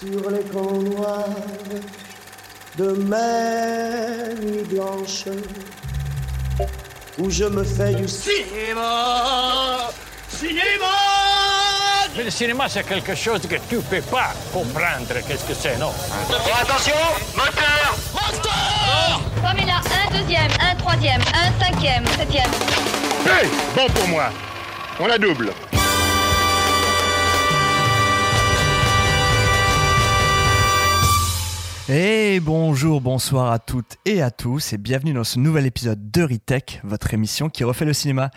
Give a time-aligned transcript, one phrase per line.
[0.00, 1.24] sur les camps noirs
[2.76, 5.24] de mes nuits blanches
[7.18, 9.90] où je me fais du cinéma.
[10.28, 10.94] Cinéma
[12.16, 15.14] Mais le cinéma, c'est quelque chose que tu peux pas comprendre.
[15.26, 15.92] Qu'est-ce que c'est, non?
[16.62, 16.94] Attention,
[17.34, 17.96] moteur
[19.42, 22.50] Comme il a un deuxième, un troisième, un cinquième, septième.
[23.26, 24.30] Hey Bon pour moi.
[25.00, 25.52] On la double.
[31.90, 36.22] Et bonjour, bonsoir à toutes et à tous et bienvenue dans ce nouvel épisode de
[36.22, 38.30] Ritech, votre émission qui refait le cinéma.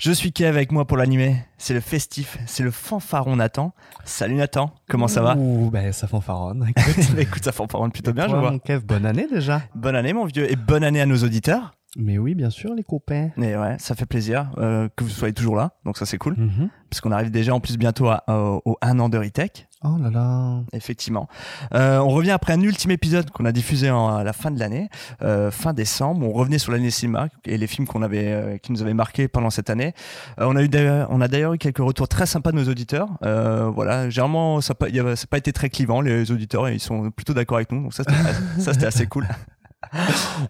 [0.00, 3.72] Je suis Kev avec moi pour l'animer, c'est le festif, c'est le fanfaron Nathan.
[4.04, 6.66] Salut Nathan, comment ça va Ouh, ben ça fanfaronne.
[7.18, 8.50] Écoute, ça fanfaronne plutôt bien, je vois.
[8.50, 9.62] mon Kev, bonne année déjà.
[9.76, 11.74] Bonne année mon vieux et bonne année à nos auditeurs.
[11.98, 13.30] Mais oui, bien sûr, les copains.
[13.38, 16.34] Et ouais, ça fait plaisir euh, que vous soyez toujours là, donc ça c'est cool.
[16.36, 16.68] Mhm.
[16.90, 19.65] Parce qu'on arrive déjà en plus bientôt à- au, au un an de Ritech.
[19.84, 20.60] Oh là là.
[20.72, 21.28] Effectivement.
[21.74, 24.58] Euh, on revient après un ultime épisode qu'on a diffusé en- à la fin de
[24.58, 24.88] l'année,
[25.22, 26.26] euh, fin décembre.
[26.26, 29.28] On revenait sur l'année cinéma et les films qu'on avait, euh, qui nous avaient marqués
[29.28, 29.92] pendant cette année.
[30.38, 33.08] On a eu, d'ailleurs- on a d'ailleurs eu quelques retours très sympas de nos auditeurs.
[33.20, 36.00] Voilà, généralement ça n'a pas, pas été très clivant.
[36.00, 39.28] Les auditeurs, ils sont plutôt d'accord avec nous, donc ça c'était, ça c'était assez cool.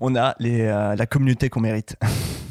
[0.01, 1.97] on a les, la communauté qu'on mérite.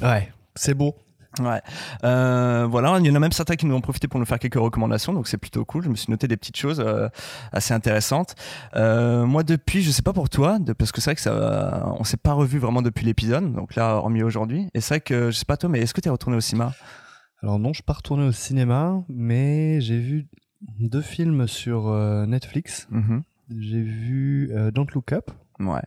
[0.03, 0.93] Ouais, c'est beau.
[1.39, 1.61] Ouais.
[2.03, 4.39] Euh, voilà, il y en a même certains qui nous ont profité pour nous faire
[4.39, 5.83] quelques recommandations, donc c'est plutôt cool.
[5.83, 7.09] Je me suis noté des petites choses euh,
[7.51, 8.35] assez intéressantes.
[8.75, 11.95] Euh, moi, depuis, je sais pas pour toi, de, parce que c'est vrai que ça,
[11.99, 14.67] on s'est pas revu vraiment depuis l'épisode, donc là, hormis aujourd'hui.
[14.73, 16.41] Et c'est vrai que je sais pas toi, mais est-ce que tu es retourné au
[16.41, 16.73] cinéma?
[17.41, 20.27] Alors non, je suis pas retourné au cinéma, mais j'ai vu
[20.79, 22.87] deux films sur euh, Netflix.
[22.89, 23.23] Mhm.
[23.49, 25.83] J'ai vu euh, Don't Look Up Ouais.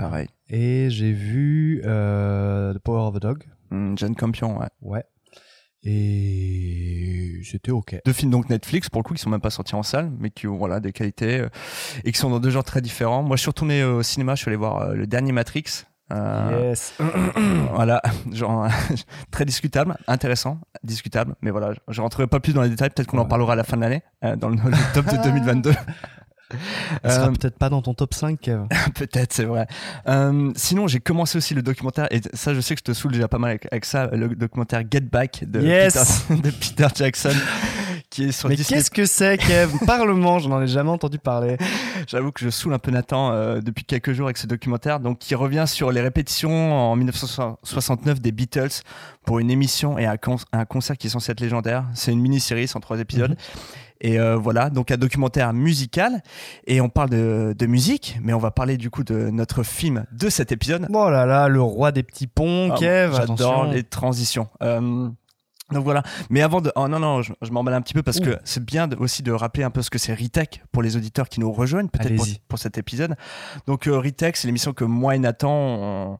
[0.00, 0.28] Pareil.
[0.48, 3.44] et j'ai vu euh, The Power of the Dog.
[3.70, 4.66] Hum, Jeune Campion, ouais.
[4.82, 5.04] Ouais.
[5.82, 7.96] Et c'était ok.
[8.04, 10.30] Deux films donc Netflix pour le coup qui sont même pas sortis en salle, mais
[10.30, 11.48] qui ont voilà des qualités euh,
[12.04, 13.22] et qui sont dans deux genres très différents.
[13.22, 15.84] Moi, je suis retourné au cinéma, je suis allé voir euh, le dernier Matrix.
[16.12, 16.94] Euh, Yes.
[17.72, 18.66] Voilà, genre
[19.30, 23.18] très discutable, intéressant, discutable, mais voilà, je rentrerai pas plus dans les détails, peut-être qu'on
[23.18, 25.72] en parlera à la fin de l'année, euh, dans le, le top de 2022.
[27.04, 28.62] Il sera Euh, peut-être pas dans ton top 5, Kev.
[28.94, 29.66] peut-être, c'est vrai.
[30.08, 33.12] Euh, sinon, j'ai commencé aussi le documentaire, et ça, je sais que je te saoule
[33.12, 36.24] déjà pas mal avec, avec ça, le documentaire Get Back de, Yes.
[36.28, 37.32] Peter, de Peter Jackson,
[38.10, 38.78] qui est sur Mais Disney.
[38.78, 39.70] qu'est-ce que c'est, Kev?
[39.86, 41.56] Parlement, j'en ai jamais entendu parler.
[42.06, 45.18] J'avoue que je saoule un peu Nathan euh, depuis quelques jours avec ce documentaire, donc
[45.18, 48.82] qui revient sur les répétitions en 1969 des Beatles
[49.24, 51.84] pour une émission et un, con- un concert qui est censé être légendaire.
[51.94, 53.36] C'est une mini-série, en trois épisodes.
[54.00, 56.22] Et euh, voilà, donc un documentaire musical.
[56.66, 60.04] Et on parle de, de musique, mais on va parler du coup de notre film
[60.12, 60.86] de cet épisode.
[60.92, 63.14] Oh là là, le roi des petits ponts, Ah, Kev.
[63.14, 64.48] J'adore les transitions.
[64.62, 65.08] Euh,
[65.72, 66.02] donc voilà.
[66.30, 66.72] Mais avant de.
[66.76, 68.22] Oh non, non, je, je m'emballe un petit peu parce Ouh.
[68.22, 70.96] que c'est bien de- aussi de rappeler un peu ce que c'est Ritech pour les
[70.96, 72.16] auditeurs qui nous rejoignent, peut-être
[72.48, 73.14] pour, cet épisode.
[73.66, 76.18] Donc euh, Ritech, c'est l'émission que moi et Nathan, on,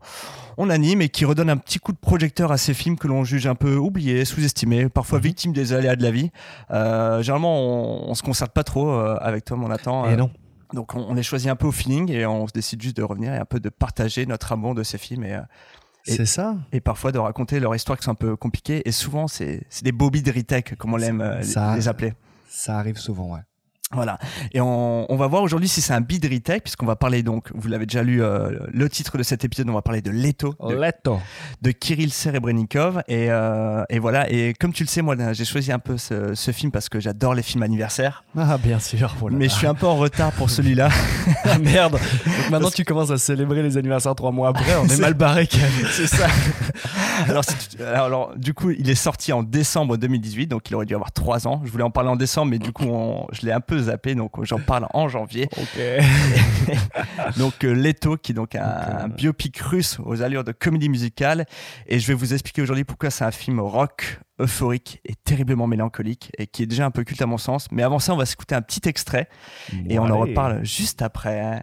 [0.57, 3.25] on anime et qui redonne un petit coup de projecteur à ces films que l'on
[3.25, 5.25] juge un peu oubliés, sous-estimés, parfois Mhm.
[5.25, 6.31] victimes des aléas de la vie.
[6.71, 10.09] Euh, généralement, on, on se concerte pas trop euh, avec toi, mon Nathan.
[10.09, 10.31] Et Euh, non.
[10.73, 13.03] donc on, on les choisit un peu au feeling et on se décide juste de
[13.03, 15.39] revenir et un peu de partager notre amour de ces films et-
[16.17, 16.57] C'est ça.
[16.73, 18.83] et parfois de raconter leur histoire qui sont un peu compliquées.
[18.87, 21.41] Et souvent, c'est des bobbies de retech, comme on l'aime euh,
[21.77, 22.15] les appeler.
[22.49, 23.41] Ça arrive souvent, ouais.
[23.93, 24.19] Voilà.
[24.53, 27.49] Et on, on va voir aujourd'hui si c'est un bid retech, puisqu'on va parler donc,
[27.55, 30.55] vous l'avez déjà lu, euh, le titre de cet épisode, on va parler de Leto,
[30.69, 31.19] de, Letto.
[31.61, 33.03] de Kirill Serebrennikov.
[33.09, 34.31] Et, euh, et voilà.
[34.31, 37.01] Et comme tu le sais, moi, j'ai choisi un peu ce, ce film parce que
[37.01, 38.23] j'adore les films anniversaires.
[38.39, 39.17] Ah, bien sûr.
[39.23, 40.89] oh mais je suis un peu en retard pour celui-là.
[41.45, 41.93] Ah, merde.
[41.93, 44.77] Donc maintenant, tu commences à célébrer les anniversaires trois mois après.
[44.77, 45.49] On est mal barré.
[45.91, 46.27] C'est ça.
[47.27, 47.43] alors,
[47.81, 51.13] alors, alors, du coup, il est sorti en décembre 2018, donc il aurait dû avoir
[51.13, 51.63] trois ans.
[51.65, 54.16] Je voulais en parler en décembre, mais du coup, on- je l'ai un peu zappé,
[54.16, 55.50] donc j'en parle en janvier.
[55.58, 55.82] Ok.
[57.38, 60.52] Donc, euh, Leto, qui est donc un, Donc, euh, un biopic russe aux allures de
[60.52, 61.46] comédie musicale.
[61.88, 66.32] Et je vais vous expliquer aujourd'hui pourquoi c'est un film rock, euphorique et terriblement mélancolique,
[66.38, 67.68] et qui est déjà un peu culte à mon sens.
[67.72, 69.28] Mais avant ça, on va s'écouter un petit extrait,
[69.90, 70.32] et on en Allez.
[70.32, 71.40] reparle juste après.
[71.42, 71.62] hein.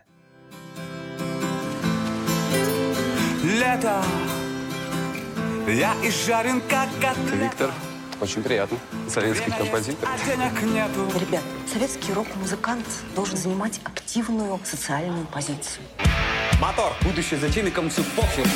[3.44, 4.00] Лето
[5.68, 7.70] Я изжарен как котлета Виктор,
[8.21, 8.77] очень приятно.
[9.09, 10.07] Советский композитор.
[10.09, 12.85] А денег нету Ребят, советский рок-музыкант
[13.15, 15.83] должен занимать активную социальную позицию.
[16.61, 16.93] Мотор.
[17.01, 18.43] Будущее затейный, кому все похер.
[18.43, 18.49] Ты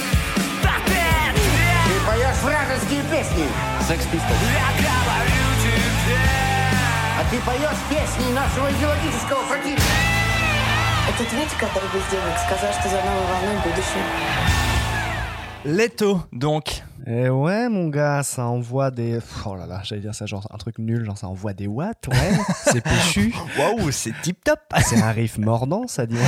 [2.07, 3.45] поешь вражеские песни,
[3.87, 4.39] Секс Пистолс.
[4.53, 5.81] Я говорю тебе
[7.21, 9.83] а ты поешь песни нашего идеологического противника.
[11.07, 14.03] Это Витя, который бездельник, сказал, что за новой волной будущее.
[15.63, 16.65] Leto, donc,
[17.07, 19.19] Et ouais, mon gars, ça envoie des.
[19.45, 22.07] Oh là là, j'allais dire ça, genre un truc nul, genre ça envoie des watts,
[22.07, 22.31] ouais.
[22.65, 23.33] c'est péchu.
[23.57, 24.59] Waouh, c'est tip top.
[24.85, 26.17] C'est un riff mordant, ça dit.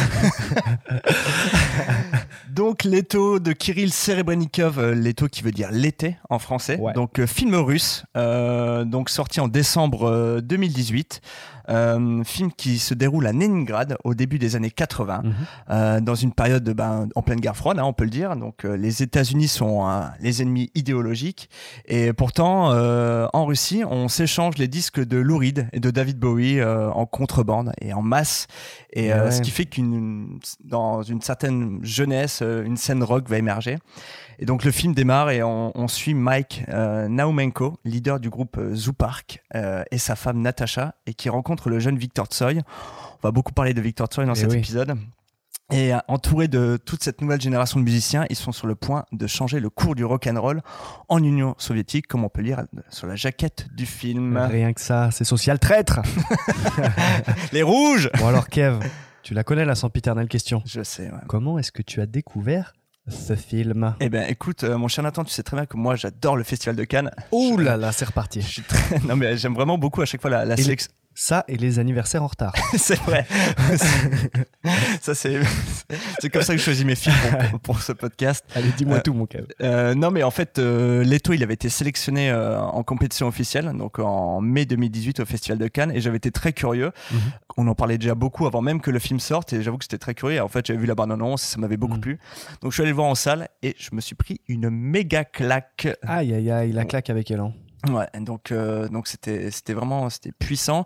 [2.50, 6.78] Donc Leto de Kirill Serebrennikov, euh, Leto qui veut dire l'été en français.
[6.80, 6.94] Ouais.
[6.94, 11.22] Donc euh, film russe, euh, donc sorti en décembre euh, 2018.
[11.70, 15.34] Euh, film qui se déroule à Leningrad au début des années 80, Mhm.
[15.70, 18.36] euh, dans une période ben, en pleine guerre froide, hein, on peut le dire.
[18.36, 21.50] Donc euh, les États-Unis sont hein, les ennemis idéologiques,
[21.88, 26.20] et pourtant euh, en Russie, on s'échange les disques de Lou Reed et de David
[26.20, 28.48] Bowie euh, en contrebande et en masse,
[28.92, 29.32] et Mais euh, ouais.
[29.32, 33.78] ce qui fait qu'une dans une certaine jeunesse, une scène rock va émerger.
[34.40, 38.58] Et donc le film démarre et on, on suit Mike euh, Naumenko, leader du groupe
[38.58, 42.60] euh, Zoo Park, euh, et sa femme Natasha, et qui rencontre le jeune Victor Tsoy.
[42.60, 44.58] On va beaucoup parler de Victor Tsoy dans Eh cet oui.
[44.58, 44.96] épisode.
[45.72, 49.26] Et entouré de toute cette nouvelle génération de musiciens, ils sont sur le point de
[49.28, 50.62] changer le cours du rock and roll
[51.08, 54.38] en Union soviétique, comme on peut lire sur la jaquette du film.
[54.38, 56.02] Rien que ça, c'est social traître.
[57.54, 58.10] Les rouges.
[58.20, 58.80] Bon alors, Kev,
[59.24, 60.62] tu la connais la sempiternelle question.
[60.66, 61.10] Je sais.
[61.10, 61.18] Ouais.
[61.28, 62.74] Comment est-ce que tu as découvert
[63.08, 65.96] ce film Eh ben, écoute, euh, mon cher Nathan, tu sais très bien que moi,
[65.96, 67.12] j'adore le Festival de Cannes.
[67.32, 68.42] Ouh là là, c'est reparti.
[68.42, 69.00] Je suis très...
[69.08, 70.92] Non mais j'aime vraiment beaucoup à chaque fois la, la sélection.
[71.16, 72.54] Ça et les anniversaires en retard.
[72.78, 73.26] c'est vrai.
[75.02, 75.40] ça c'est
[76.20, 77.16] c'est comme ça que je choisis mes films
[77.52, 78.44] pour, pour ce podcast.
[78.56, 79.46] Allez, dis-moi Euh, tout, mon Kev.
[79.62, 83.72] Euh, non mais en fait, euh, Leto il avait été sélectionné euh, en compétition officielle,
[83.78, 86.92] donc en mai 2018 au Festival de Cannes, et j'avais été très curieux.
[87.12, 87.20] Mhm.
[87.58, 89.98] On en parlait déjà beaucoup avant même que le film sorte, et j'avoue que j'étais
[90.00, 90.42] très curieux.
[90.42, 92.02] En fait, j'avais vu la bande annonce, ça m'avait beaucoup Mhm.
[92.02, 92.20] plu.
[92.62, 95.24] Donc je suis allé le voir en salle et je me suis pris une méga
[95.26, 95.88] claque.
[96.02, 97.54] Aïe aïe aïe, la claque avec Elan.
[97.90, 100.86] Ouais, donc euh, donc c'était c'était vraiment c'était puissant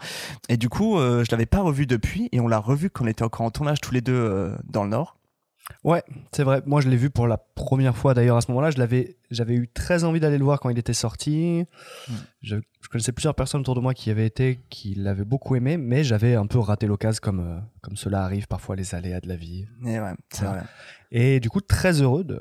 [0.49, 3.07] et du coup euh, je l'avais pas revu depuis et on l'a revu quand on
[3.07, 5.17] était encore en tournage tous les deux euh, dans le Nord.
[5.83, 6.61] Ouais, c'est vrai.
[6.65, 8.71] Moi, je l'ai vu pour la première fois d'ailleurs à ce moment-là.
[8.71, 11.65] Je l'avais, j'avais eu très envie d'aller le voir quand il était sorti.
[12.07, 12.13] Mm.
[12.41, 15.55] Je, je connaissais plusieurs personnes autour de moi qui y avaient été, qui l'avaient beaucoup
[15.55, 19.19] aimé, mais j'avais un peu raté l'occasion comme euh, comme cela arrive parfois les aléas
[19.19, 19.67] de la vie.
[19.85, 20.63] Et ouais, c'est vrai.
[21.11, 22.39] Et du coup, très heureux de,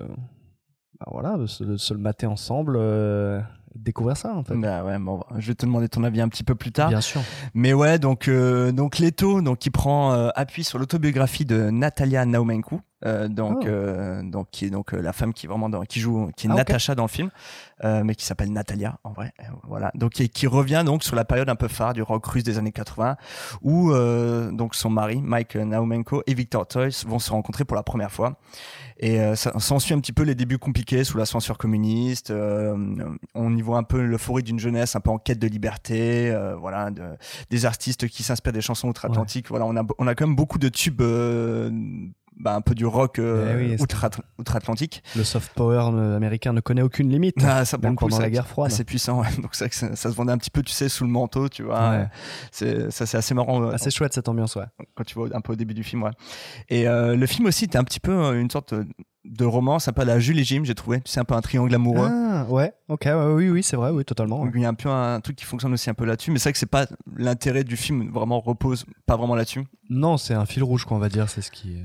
[1.00, 3.40] bah voilà, de se, de se le mater ensemble, euh,
[3.76, 4.54] découvrir ça en fait.
[4.54, 6.88] Bah ouais, bon, je vais te demander ton avis un petit peu plus tard.
[6.88, 7.20] Bien sûr.
[7.54, 12.24] Mais ouais, donc euh, donc Leto, donc qui prend euh, appui sur l'autobiographie de Natalia
[12.26, 13.66] Naumenko, euh, donc Oh.
[13.68, 16.46] euh, donc qui est donc euh, la femme qui est vraiment dans, qui joue qui
[16.46, 16.58] est Ah, ok.
[16.58, 17.30] Natasha dans le film,
[17.82, 19.32] mais qui s'appelle Natalia en vrai.
[19.68, 22.42] Voilà, donc qui, qui revient donc sur la période un peu phare du rock russe
[22.44, 23.16] des années 80,
[23.62, 23.92] où
[24.52, 28.36] donc son mari Mike Naumenko et Victor Toys vont se rencontrer pour la première fois.
[28.98, 32.32] Et ça s'ensuit un petit peu les débuts compliqués sous la censure communiste.
[32.32, 36.90] on y voit un peu l'euphorie d'une jeunesse un peu en quête de liberté, voilà,
[36.90, 37.02] de,
[37.50, 39.48] des artistes qui s'inspirent des chansons outre-Atlantiques.
[39.50, 41.02] Voilà, on a, on a quand même beaucoup de tubes,
[42.38, 43.76] bah, un peu du rock euh, Eh oui,
[44.38, 45.02] outre-Atlantique.
[45.16, 48.22] Le soft power euh, américain ne connaît aucune limite, Ah, ça, même coup, pendant c'est
[48.22, 48.70] la guerre froide.
[48.70, 49.20] assez puissant.
[49.22, 49.28] ouais.
[49.42, 51.10] Donc c'est vrai que ça, ça se vendait un petit peu, tu sais, sous le
[51.10, 51.90] manteau, tu vois.
[51.90, 52.06] Ouais.
[52.52, 53.68] C'est ça, c'est assez marrant.
[53.70, 54.66] Assez chouette cette ambiance, ouais.
[54.94, 56.02] quand tu vois un peu au début du film.
[56.02, 56.10] Ouais.
[56.68, 58.74] Et euh, le film aussi était un petit peu une sorte
[59.24, 61.02] de romance, un peu à la Jules et Jim, j'ai trouvé.
[61.04, 62.08] C'est un peu un triangle amoureux.
[62.08, 64.48] Ah, ouais, ok, ouais, oui, oui, c'est vrai, oui, totalement.
[64.54, 66.50] Il y a un peu un truc qui fonctionne aussi un peu là-dessus, mais c'est
[66.50, 66.86] vrai que c'est pas
[67.16, 69.64] l'intérêt du film vraiment repose pas vraiment là-dessus.
[69.90, 71.28] Non, c'est un fil rouge, quoi, on va dire.
[71.28, 71.78] C'est ce qui,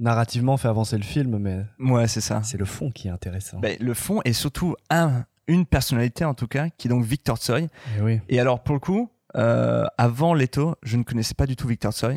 [0.00, 2.42] narrativement, fait avancer le film, mais Ouais, c'est ça.
[2.42, 3.60] c'est le fond qui est intéressant.
[3.60, 7.36] Ben, le fond est surtout un, une personnalité en tout cas, qui est donc Victor
[7.38, 7.68] Tsoy.
[7.98, 8.20] Eh oui.
[8.28, 11.92] Et alors pour le coup, euh, avant Leto, je ne connaissais pas du tout Victor
[11.92, 12.16] Tsoy.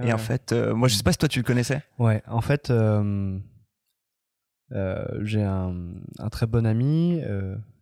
[0.00, 0.12] Et Ouais.
[0.14, 1.82] en fait, euh, moi je sais pas si toi tu le connaissais.
[1.98, 3.38] Ouais, en fait, euh,
[5.22, 5.74] j'ai un,
[6.18, 7.20] un très bon ami,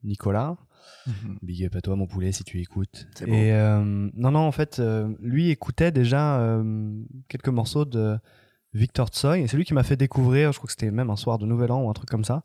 [0.04, 0.56] Nicolas.
[1.42, 3.06] Big up à toi, mon poulet, si tu écoutes.
[3.26, 4.80] Et non, non, en fait,
[5.20, 6.60] lui écoutait déjà
[7.28, 8.18] quelques morceaux de
[8.74, 9.40] Victor Tsoy.
[9.42, 11.46] Et c'est lui qui m'a fait découvrir, je crois que c'était même un soir de
[11.46, 12.42] Nouvel An ou un truc comme ça.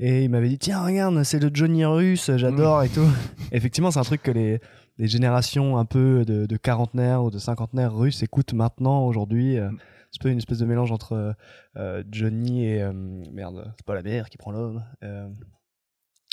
[0.00, 3.08] Et il m'avait dit Tiens, regarde, c'est le Johnny russe, j'adore et tout.
[3.52, 4.60] Effectivement, c'est un truc que les,
[4.98, 9.58] les générations un peu de, de quarantenaires ou de cinquantenaires russes écoutent maintenant, aujourd'hui.
[9.58, 9.70] Euh,
[10.12, 11.34] C'est un peu une espèce de mélange entre
[11.76, 12.82] euh, Johnny et.
[12.82, 12.92] euh,
[13.32, 14.82] merde, c'est pas la bière qui prend l'homme.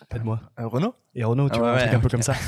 [0.02, 0.42] Euh, Aide-moi.
[0.60, 2.34] Euh, Renaud Et Renault, tu Ah vois, ouais, un truc un peu comme ça.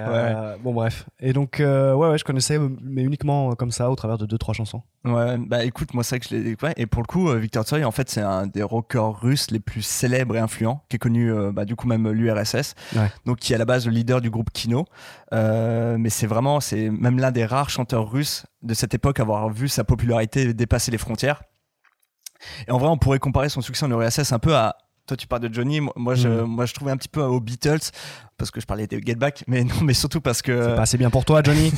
[0.00, 1.06] Euh, Bon, bref.
[1.20, 4.38] Et donc, euh, ouais, ouais, je connaissais, mais uniquement comme ça, au travers de deux,
[4.38, 4.82] trois chansons.
[5.04, 6.72] Ouais, bah écoute, moi c'est vrai que je l'ai découvert.
[6.76, 9.60] Et pour le coup, euh, Victor Tsoy, en fait, c'est un des rockers russes les
[9.60, 12.74] plus célèbres et influents, qui est connu, euh, bah, du coup, même l'URSS.
[12.96, 13.10] Ouais.
[13.26, 14.86] Donc, qui est à la base le leader du groupe Kino.
[15.32, 19.22] Euh, mais c'est vraiment, c'est même l'un des rares chanteurs russes de cette époque à
[19.22, 21.42] avoir vu sa popularité dépasser les frontières.
[22.66, 24.76] Et en vrai, on pourrait comparer son succès en URSS un peu à.
[25.10, 25.80] Toi, tu parles de Johnny.
[25.96, 26.44] Moi, je, Mm.
[26.44, 27.80] moi, je trouvais un petit peu aux Beatles
[28.40, 30.82] parce que je parlais de Get Back, mais non, mais surtout parce que C'est pas
[30.82, 31.72] assez bien pour toi, Johnny.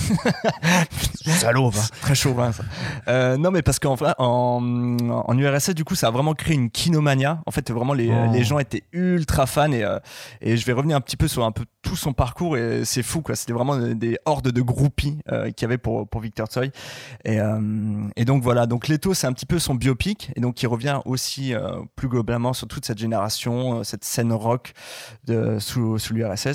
[1.25, 1.83] Salaud, va.
[2.01, 2.63] très chaud hein, ça.
[3.09, 6.71] Euh, non mais parce qu'en en, en URSS du coup ça a vraiment créé une
[6.71, 8.33] kinomania en fait vraiment les, Oh.
[8.33, 9.99] les gens étaient ultra fans et, euh,
[10.41, 13.03] et je vais revenir un petit peu sur un peu tout son parcours et c'est
[13.03, 16.47] fou quoi c'était vraiment des hordes de groupies euh, qu'il y avait pour, pour Victor
[16.49, 16.67] Tsoi
[17.25, 17.59] et, euh,
[18.17, 21.01] et donc voilà donc Leto c'est un petit peu son biopic et donc il revient
[21.07, 24.73] aussi euh, plus globalement sur toute cette génération cette scène rock
[25.25, 26.52] de, sous, sous l'URSS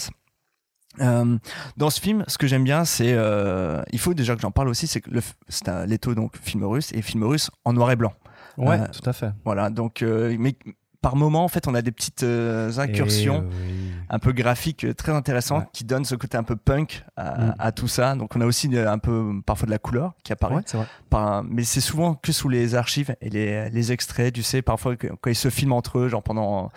[1.00, 1.38] euh,
[1.78, 4.70] dans ce film, ce que j'aime bien, c'est, euh, il faut déjà que j'en parle
[4.70, 5.12] aussi, c'est que
[5.48, 8.14] c'est un Leto, donc film russe, et film russe en noir et blanc.
[8.58, 9.32] Ouais, Euh, tout à fait.
[9.46, 10.56] Voilà, donc, mais
[11.02, 13.92] par moment, en fait, on a des petites incursions oui.
[14.10, 15.70] un peu graphiques très intéressantes Ouais.
[15.72, 17.56] qui donnent ce côté un peu punk à, Mm.
[17.60, 18.16] à tout ça.
[18.16, 20.56] Donc, on a aussi un peu parfois de la couleur qui apparaît.
[20.56, 20.88] Ouais, c'est vrai.
[21.12, 24.96] Par- mais c'est souvent que sous les archives et les, les extraits, tu sais, parfois
[24.98, 26.72] quand ils se filment entre eux, genre pendant.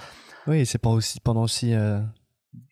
[0.47, 1.99] Oui, c'est pas aussi, pendant aussi euh,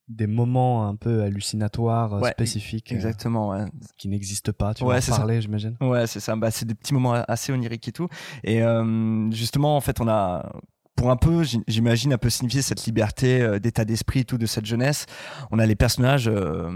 [0.08, 3.64] des moments un peu hallucinatoires, euh, Ouais, spécifiques, euh, Exactement, ouais.
[3.96, 4.74] qui n'existent pas.
[4.74, 5.76] Tu Ouais, vas en parler, j'imagine.
[5.80, 6.34] Ouais, c'est ça.
[6.36, 8.08] Bah, c'est des petits moments assez oniriques et tout.
[8.44, 10.50] Et euh, justement, en fait, on a
[10.98, 14.66] pour un peu, j'imagine, un peu signifier cette liberté euh, d'état d'esprit tout de cette
[14.66, 15.06] jeunesse.
[15.52, 16.68] On a les personnages euh,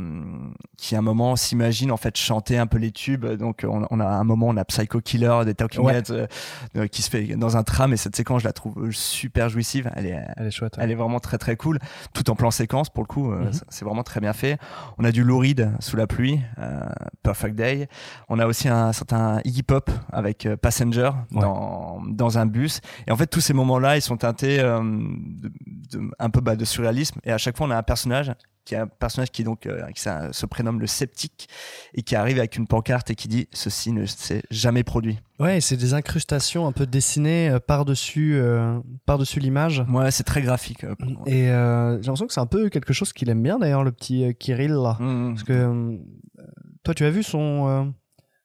[0.76, 3.26] qui, à un moment, s'imaginent en fait chanter un peu les tubes.
[3.26, 5.96] Donc, on, a un moment, on a Psycho Killer des Talking Ouais.
[5.96, 6.12] Heads
[6.76, 7.92] euh, qui se fait dans un tram.
[7.92, 9.90] Et cette séquence, je la trouve super jouissive.
[9.96, 10.76] Elle est, Elle est chouette.
[10.76, 10.84] ouais.
[10.84, 11.80] elle est vraiment très très cool,
[12.14, 13.50] tout en plan séquence pour le coup, Mhm.
[13.70, 14.56] c'est- vraiment très bien fait.
[14.98, 16.80] On a du Lou Reed sous la pluie, euh,
[17.24, 17.88] Perfect Day.
[18.28, 21.40] On a aussi un certain Iggy Pop avec Passenger Ouais.
[21.40, 22.80] dans, dans un bus.
[23.08, 25.50] Et en fait, tous ces moments-là, ils sont teintés euh, de,
[25.92, 27.20] de- un peu bah, de surréalisme.
[27.24, 28.32] Et à chaque fois, on a un personnage
[28.64, 31.48] qui est un personnage qui donc euh, qui se prénomme le sceptique
[31.94, 35.18] et qui arrive avec une pancarte et qui dit ceci ne s'est jamais produit.
[35.40, 39.84] Ouais, c'est des incrustations un peu dessinées euh, par-dessus euh, par-dessus l'image.
[39.88, 40.84] Ouais, c'est très graphique.
[41.26, 43.90] Et euh, j'ai l'impression que c'est un peu quelque chose qu'il aime bien d'ailleurs, le
[43.90, 44.72] petit Kirill.
[44.74, 44.96] Là.
[45.00, 45.34] Mhm.
[45.34, 45.98] Parce que
[46.84, 47.92] toi, tu as vu son,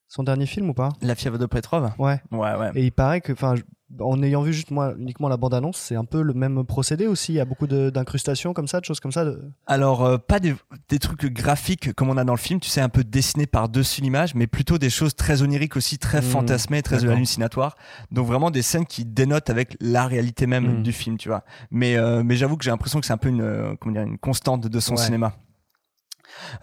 [0.07, 0.89] son dernier film ou pas?
[1.01, 1.91] La fièvre de Petrov?
[1.99, 2.19] Ouais.
[2.31, 2.71] Ouais, ouais.
[2.73, 3.53] Et il paraît que, enfin,
[3.99, 7.31] en ayant vu juste moi uniquement la bande-annonce, c'est un peu le même procédé aussi.
[7.33, 9.23] Il y a beaucoup d'incrustations comme ça, de choses comme ça.
[9.25, 10.55] de- Alors, euh, pas des,
[10.89, 14.01] des trucs graphiques comme on a dans le film, tu sais, un peu dessinés par-dessus
[14.01, 17.75] l'image, mais plutôt des choses très oniriques aussi, très Mmh, fantasmées, très hallucinatoires.
[18.11, 20.83] Donc vraiment des scènes qui dénotent avec la réalité même Mmh.
[20.83, 21.43] du film, tu vois.
[21.71, 24.03] Mais, euh, mais j'avoue que j'ai l'impression que c'est un peu une, euh, comment dire,
[24.03, 25.03] une constante de son Ouais.
[25.03, 25.33] cinéma.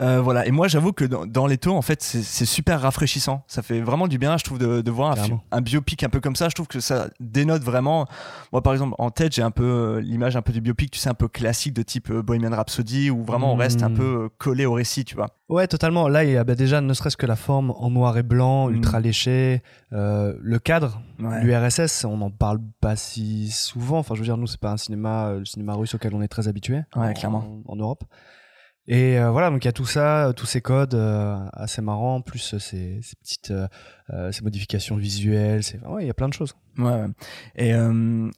[0.01, 3.43] Euh, voilà, et moi j'avoue que dans, dans les taux, en fait, c'est super rafraîchissant.
[3.47, 5.17] Ça fait vraiment du bien, je trouve, de, de voir
[5.51, 6.49] un, biopic un peu comme ça.
[6.49, 8.07] Je trouve que ça dénote vraiment.
[8.53, 10.99] Moi, par exemple, en tête, j'ai un peu euh, l'image un peu du biopic, tu
[10.99, 13.95] sais, un peu classique de type euh, Bohemian Rhapsody, où vraiment on reste un Mm.
[13.95, 15.29] peu euh, collé au récit, tu vois.
[15.49, 16.09] Ouais, totalement.
[16.09, 18.69] Là, il y a bah, déjà ne serait-ce que la forme en noir et blanc,
[18.69, 18.75] Mm.
[18.75, 21.01] ultra léché, le cadre.
[21.21, 21.43] Ouais.
[21.45, 23.99] L'URSS, on n'en parle pas si souvent.
[23.99, 26.29] Enfin, je veux dire, nous, c'est pas un cinéma, le cinéma russe auquel on est
[26.29, 26.83] très habitué.
[26.97, 27.45] Ouais, en, clairement.
[27.67, 28.05] En, Europe.
[28.87, 31.81] Et euh, voilà, donc il y a tout ça, euh, tous ces codes euh, assez
[31.81, 33.67] marrants, plus euh, ces, ces petites euh,
[34.11, 35.63] euh, ces modifications visuelles.
[35.63, 36.55] C'est, ouais, il y a plein de choses.
[36.77, 37.07] Ouais, ouais.
[37.57, 37.73] Et,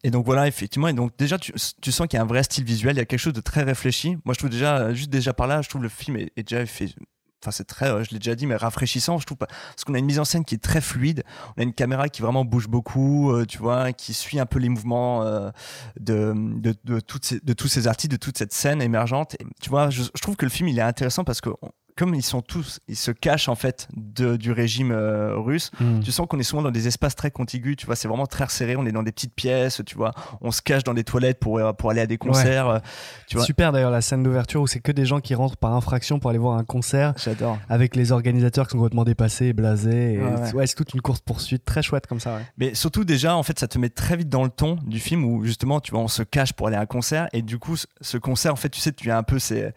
[0.03, 0.87] et donc voilà, effectivement.
[0.87, 3.01] Et donc déjà, tu, tu sens qu'il y a un vrai style visuel, il y
[3.01, 4.17] a quelque chose de très réfléchi.
[4.23, 6.65] Moi, je trouve déjà, juste déjà par là, je trouve le film est, est déjà
[6.65, 6.89] fait.
[7.47, 9.19] Enfin, c'est très, euh, je l'ai déjà dit, mais rafraîchissant.
[9.19, 11.23] Je trouve pas parce qu'on a une mise en scène qui est très fluide.
[11.55, 14.59] On a une caméra qui vraiment bouge beaucoup, euh, tu vois, qui suit un peu
[14.59, 15.49] les mouvements euh,
[15.97, 19.35] de, de, toutes ces, de tous ces artistes, de toute cette scène émergente.
[19.35, 21.49] Et, tu vois, je, trouve que le film il est intéressant parce que
[21.97, 25.71] comme ils sont tous, ils se cachent en fait de, du régime euh, russe.
[26.03, 28.45] Tu sens qu'on est souvent dans des espaces très contigus, tu vois, c'est vraiment très
[28.45, 31.39] resserré, on est dans des petites pièces, tu vois, on se cache dans des toilettes
[31.39, 32.79] pour, euh, pour aller à des concerts, euh,
[33.27, 33.45] tu vois.
[33.45, 36.29] Super d'ailleurs la scène d'ouverture où c'est que des gens qui rentrent par infraction pour
[36.29, 37.13] aller voir un concert.
[37.17, 37.57] J'adore.
[37.69, 40.13] Avec les organisateurs qui sont complètement dépassés et blasés.
[40.13, 40.67] Et Ouais, ouais.
[40.67, 42.35] c'est- toute une course poursuite très chouette comme ça.
[42.35, 42.41] Ouais.
[42.57, 45.25] Mais surtout déjà, en fait, ça te met très vite dans le ton du film
[45.25, 47.75] où justement, tu vois, on se cache pour aller à un concert et du coup,
[47.75, 49.73] ce- ce concert, en fait, tu sais, tu es un peu, c'est,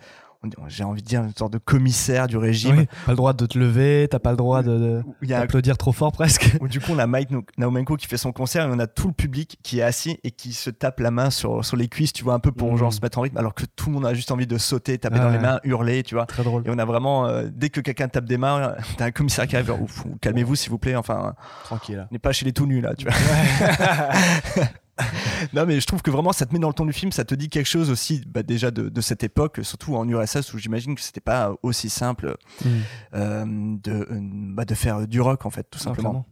[0.69, 2.79] j'ai envie de dire, une sorte de commissaire du régime.
[2.79, 6.13] Oui, pas le droit de te lever, t'as pas le droit de, d'applaudir trop fort
[6.13, 6.57] presque.
[6.69, 7.29] Du coup, on a Mike
[7.59, 10.31] Naumenko qui fait son concert et on a tout le public qui est assis et
[10.31, 12.77] qui se tape la main sur, sur les cuisses, tu vois, un peu pour Mm.
[12.79, 14.97] genre se mettre en rythme, alors que tout le monde a juste envie de sauter,
[14.99, 15.43] taper Ah dans les ouais.
[15.43, 16.25] mains, hurler, tu vois.
[16.27, 16.63] Très drôle.
[16.67, 19.57] Et on a vraiment, euh, dès que quelqu'un tape des mains, t'as un commissaire qui
[19.57, 22.07] arrive, Ouf, calmez-vous s'il vous plaît, enfin, Tranquille.
[22.11, 23.15] on n'est pas chez les tout nus là, tu vois.
[25.52, 27.25] non mais je trouve que vraiment ça te met dans le ton du film, ça
[27.25, 30.59] te dit quelque chose aussi bah, déjà de, de cette époque, surtout en URSS où
[30.59, 32.69] j'imagine que c'était pas aussi simple Mm.
[33.14, 33.45] euh,
[33.83, 36.26] de, euh, bah, de faire du rock en fait tout Ah, simplement.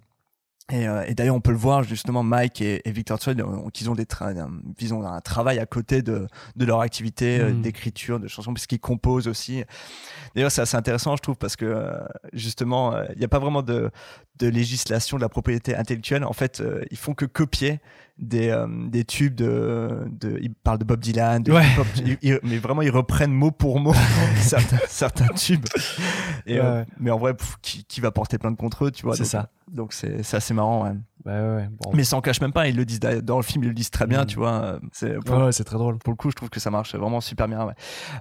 [0.70, 3.70] Et, euh, et d'ailleurs, on peut le voir justement, Mike et, et Victor Tsoi, euh,
[3.72, 7.38] qu'ils ont des tra- un, ils ont un travail à côté de, de leur activité
[7.42, 7.62] Mhm.
[7.62, 9.64] d'écriture, de chansons, puisqu'ils composent aussi.
[10.34, 11.90] D'ailleurs, c'est assez intéressant, je trouve, parce que
[12.34, 13.90] justement, il n'y a pas vraiment de,
[14.38, 16.22] de législation de la propriété intellectuelle.
[16.25, 17.80] En fait, ils font que copier
[18.18, 20.38] des, euh, des tubes de, de.
[20.42, 21.64] Ils parlent de Bob Dylan, de Ouais.
[22.04, 23.94] ils- ils- mais vraiment, ils reprennent mot pour mot
[24.40, 25.66] certains, certains tubes.
[26.46, 29.04] Et, Ouais, euh, mais en vrai, pff, qui, qui va porter plainte contre eux, tu
[29.04, 29.50] vois C'est ça.
[29.70, 30.94] Donc c'est assez marrant, ouais.
[31.25, 31.90] Bah ouais, ouais, bon.
[31.94, 33.90] Mais ça en cache même pas, ils le disent dans le film, ils le disent
[33.90, 34.26] très bien, Mm.
[34.26, 34.52] tu vois.
[34.52, 35.98] euh, C'est pour, Ouais, c'est très drôle.
[35.98, 37.66] pour le coup, je trouve que ça marche vraiment super bien.
[37.66, 37.75] ouais.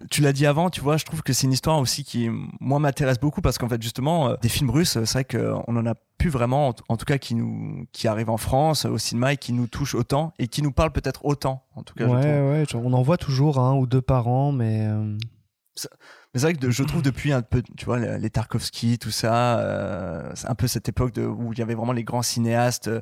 [0.10, 2.80] Tu l'as dit avant, tu vois, je trouve que c'est une histoire aussi qui, moi,
[2.80, 5.94] m'intéresse beaucoup parce qu'en fait, justement, euh, des films russes, c'est vrai qu'on en a
[6.18, 9.38] plus vraiment, en, tout cas, qui nous, qui arrivent en France euh, au cinéma et
[9.38, 12.08] qui nous touchent autant et qui nous parlent peut-être autant, en tout cas.
[12.08, 14.88] Ouais, ouais, on en voit toujours un ou deux par an, mais.
[16.34, 19.60] Mais c'est vrai que je trouve depuis un peu, tu vois, les Tarkovsky, tout ça,
[19.60, 22.88] euh, c'est un peu cette époque de, où il y avait vraiment les grands cinéastes
[22.90, 23.02] euh,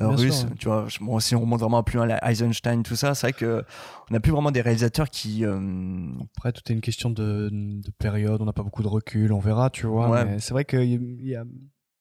[0.00, 0.40] russes.
[0.40, 0.56] sûr, ouais.
[0.58, 3.26] Tu vois, je- bon, si on remonte vraiment plus loin, la Eisenstein, tout ça, c'est
[3.28, 3.64] vrai que
[4.10, 5.44] on n'a plus vraiment des réalisateurs qui.
[5.44, 5.58] euh,
[6.36, 9.40] Après, tout est une question de, de période, on n'a pas beaucoup de recul, on
[9.40, 10.08] verra, tu vois.
[10.10, 10.24] Ouais.
[10.24, 11.44] Mais c'est vrai que il y a.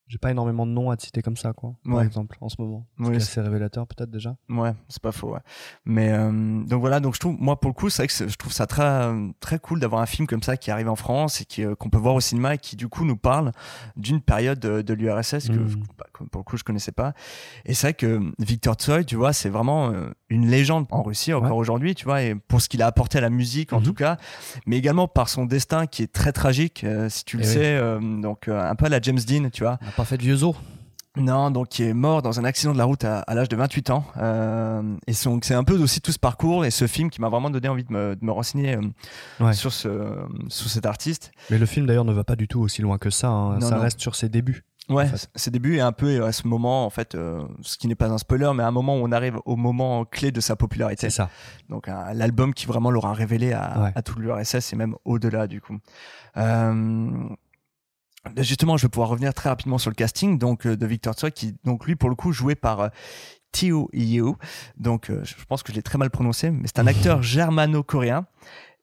[0.10, 1.76] J'ai pas énormément de noms à te citer comme ça, quoi.
[1.86, 2.04] Par Ouais.
[2.06, 2.88] exemple, en ce moment.
[2.98, 4.36] Oui, c'est- assez révélateur, peut-être déjà.
[4.50, 5.34] Ouais, c'est pas faux.
[5.36, 5.40] Ouais.
[5.86, 8.36] Mais euh, donc voilà, donc je trouve, moi pour le coup, c'est vrai que je
[8.36, 11.42] trouve ça très euh, très cool d'avoir un film comme ça qui arrive en France
[11.42, 13.52] et qui euh, qu'on peut voir au cinéma et qui du coup nous parle
[13.98, 15.54] d'une période de, de l'URSS que,
[16.12, 17.14] que pour le coup je connaissais pas.
[17.66, 21.34] Et c'est vrai que Victor Tsoi, tu vois, c'est vraiment euh, une légende en Russie
[21.34, 21.58] encore Ouais.
[21.58, 23.84] aujourd'hui, tu vois, et pour ce qu'il a apporté à la musique en Mhm.
[23.86, 24.18] tout cas,
[24.66, 27.54] mais également par son destin qui est très tragique, euh, si tu le Eh oui.
[27.54, 29.78] sais, euh, donc euh, un peu à la James Dean, tu vois.
[30.00, 30.56] Pas fait de vieux os.
[31.18, 33.56] Non, donc qui est mort dans un accident de la route à, à l'âge de
[33.58, 34.06] 28 ans.
[34.18, 37.28] Euh, et donc c'est un peu aussi tout ce parcours et ce film qui m'a
[37.30, 38.82] vraiment donné envie de me, de me renseigner euh,
[39.44, 39.54] Ouais.
[39.54, 39.90] sur, ce,
[40.48, 41.32] sur cet artiste.
[41.50, 43.28] Mais le film, d'ailleurs, ne va pas du tout aussi loin que ça.
[43.28, 43.56] hein.
[43.60, 43.82] Non, ça non.
[43.82, 44.64] reste sur ses débuts.
[44.88, 45.30] Ouais, En fait.
[45.36, 48.08] ses débuts et un peu à ce moment, en fait, euh, ce qui n'est pas
[48.10, 51.10] un spoiler, mais à un moment où on arrive au moment clé de sa popularité.
[51.10, 51.30] C'est ça.
[51.70, 53.92] Donc l'album qui vraiment l'aura révélé à, Ouais.
[53.96, 55.78] à tout l'URSS et même au-delà du coup.
[56.38, 57.12] Euh,
[58.38, 61.32] justement, je vais pouvoir revenir très rapidement sur le casting donc euh, de Victor Tsoi
[61.32, 62.88] qui donc lui pour le coup joué par euh,
[63.52, 64.38] Teo Yeo.
[64.78, 67.22] Donc euh, je pense que je l'ai très mal prononcé, mais c'est un acteur
[67.64, 68.26] germano-coréen.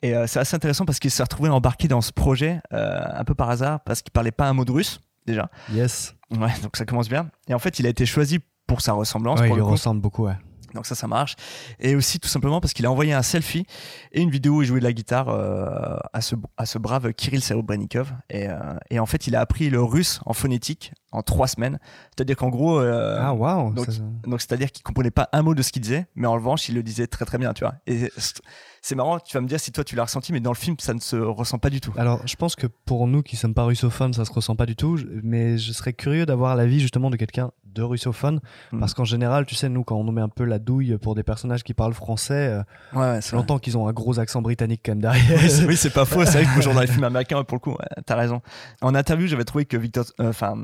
[0.03, 3.25] Et euh, c'est assez intéressant parce qu'il s'est retrouvé embarqué dans ce projet euh, un
[3.25, 5.51] peu par hasard parce qu'il parlait pas un mot de russe déjà.
[5.73, 6.15] Yes.
[6.31, 7.31] Ouais, donc ça commence bien.
[7.49, 9.41] Et en fait, il a été choisi pour sa ressemblance.
[9.41, 9.73] Ouais, pour il le lui coup.
[9.73, 10.37] ressemble beaucoup, ouais.
[10.77, 11.35] Donc ça, ça marche.
[11.81, 13.67] Et aussi tout simplement parce qu'il a envoyé un selfie
[14.13, 18.13] et une vidéo où il jouait de la guitare euh, à, ce, brave Kirill Serebrennikov.
[18.31, 18.55] Et, euh,
[18.91, 21.79] et en fait, il a appris le russe en phonétique en trois semaines.
[22.17, 22.79] C'est-à-dire qu'en gros...
[22.79, 23.73] euh, ah, waouh.
[23.73, 24.03] donc, ça-
[24.39, 26.83] c'est-à-dire qu'il comprenait pas un mot de ce qu'il disait, mais en revanche, il le
[26.83, 27.75] disait très très bien, tu vois.
[27.87, 30.57] Et c'est- marrant, tu vas me dire si toi tu l'as ressenti, mais dans le
[30.57, 31.93] film, ça ne se ressent pas du tout.
[31.97, 34.77] Alors, je pense que pour nous qui sommes pas russophones, ça se ressent pas du
[34.77, 34.97] tout.
[35.25, 38.41] Mais je serais curieux d'avoir l'avis justement de quelqu'un de russophone,
[38.73, 38.81] Mm.
[38.81, 41.15] parce qu'en général, tu sais, nous quand on nous met un peu la douille pour
[41.15, 42.63] des personnages qui parlent français, euh,
[42.95, 45.41] Ouais, ouais, j'entends qu'ils ont un gros accent britannique quand même derrière.
[45.69, 46.25] oui, c'est- pas faux.
[46.25, 48.41] C'est vrai que genre dans les films américains, pour le coup, ouais, t'as raison.
[48.81, 50.57] En interview, j'avais trouvé que Victor, euh, enfin,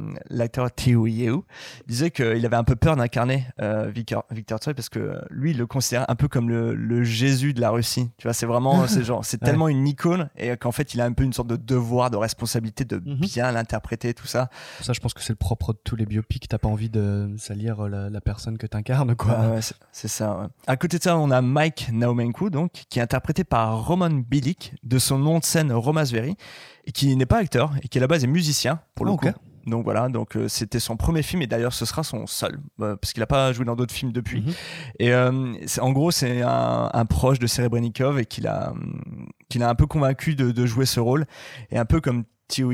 [0.42, 1.44] l'acteur Teo Yeo
[1.86, 5.58] disait qu'il avait un peu peur d'incarner euh, Victor, Victor Tsoi parce que lui, il
[5.58, 8.10] le considère un peu comme le, le Jésus de la Russie.
[8.18, 9.46] Tu vois, c'est vraiment, c'est genre, c'est Ouais.
[9.48, 12.16] tellement une icône et qu'en fait, il a un peu une sorte de devoir, de
[12.16, 13.16] responsabilité de Mhm.
[13.20, 14.48] bien l'interpréter, tout ça.
[14.80, 16.46] Ça, je pense que c'est le propre de tous les biopics.
[16.48, 19.38] T'as pas envie de salir la, la personne que t'incarnes, quoi.
[19.50, 19.60] Ouais,
[19.92, 20.38] c'est- ça.
[20.38, 20.46] ouais.
[20.66, 24.74] À côté de ça, on a Mike Naumenko, donc, qui est interprété par Roman Bilic,
[24.82, 26.36] de son nom de scène Romas Veri,
[26.84, 29.16] et qui n'est pas acteur, et qui à la base est musicien, pour le Ah,
[29.16, 29.28] coup.
[29.66, 32.96] Donc voilà, donc euh, c'était son premier film et d'ailleurs ce sera son seul euh,
[32.96, 34.40] parce qu'il n'a pas joué dans d'autres films depuis.
[34.42, 34.52] Mhm.
[34.98, 39.62] Et euh, en gros c'est un, un proche de Serebrennikov et qu'il a hum, qu'il
[39.62, 41.26] a un peu convaincu de, de jouer ce rôle
[41.70, 42.72] et un peu comme Tio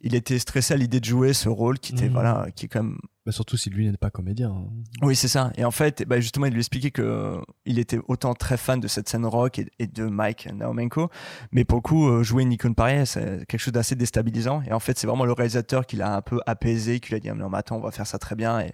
[0.00, 2.12] il était stressé à l'idée de jouer ce rôle qui était Mhm.
[2.12, 4.50] voilà qui est quand même Bah, surtout si lui n'est pas comédien.
[4.50, 4.64] hein.
[5.02, 5.50] oui, c'est ça.
[5.58, 8.78] Et en fait, bah, justement, il lui expliquait que euh, il était autant très fan
[8.80, 11.10] de cette scène rock et, et de Mike Naumenko,
[11.52, 14.62] mais pour le coup, euh, jouer une icône pareille, c'est quelque chose d'assez déstabilisant.
[14.62, 17.20] Et en fait, c'est vraiment le réalisateur qui l'a un peu apaisé, qui lui a
[17.20, 18.60] dit non, mais attends, on va faire ça très bien.
[18.60, 18.72] Et,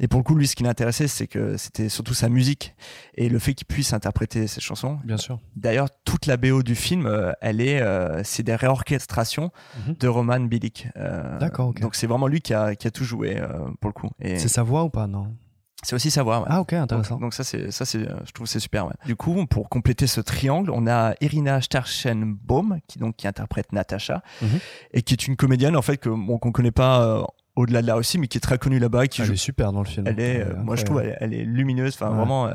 [0.00, 2.74] et pour le coup, lui, ce qui l'intéressait, c'est que c'était surtout sa musique
[3.16, 4.98] et le fait qu'il puisse interpréter cette chanson.
[5.04, 5.38] Bien sûr.
[5.56, 9.50] D'ailleurs, toute la BO du film, euh, elle est, euh, c'est des réorchestrations
[9.86, 9.94] Mhm.
[10.00, 10.88] de Roman Bilic.
[10.96, 11.80] Euh, D'accord, ok.
[11.80, 14.10] Donc c'est vraiment lui qui a, qui a tout joué euh, pour le coup.
[14.20, 15.34] C'est sa voix ou pas, non?
[15.82, 16.40] C'est aussi savoir.
[16.42, 16.46] ouais.
[16.50, 17.16] Ah, ok, intéressant.
[17.16, 18.86] Donc, donc ça c'est ça c'est euh, je trouve c'est super.
[18.86, 18.94] ouais.
[19.04, 24.22] Du coup pour compléter ce triangle, on a Irina Starchenbaum qui donc qui interprète Natasha
[24.40, 24.48] Mhm.
[24.92, 27.22] et qui est une comédienne en fait que bon qu'on connaît pas euh,
[27.56, 29.72] au-delà de là aussi mais qui est très connue là-bas qui elle joue est super
[29.72, 30.06] dans le film.
[30.06, 32.16] elle est, euh, moi je trouve elle, elle est lumineuse enfin Ouais.
[32.16, 32.54] vraiment euh,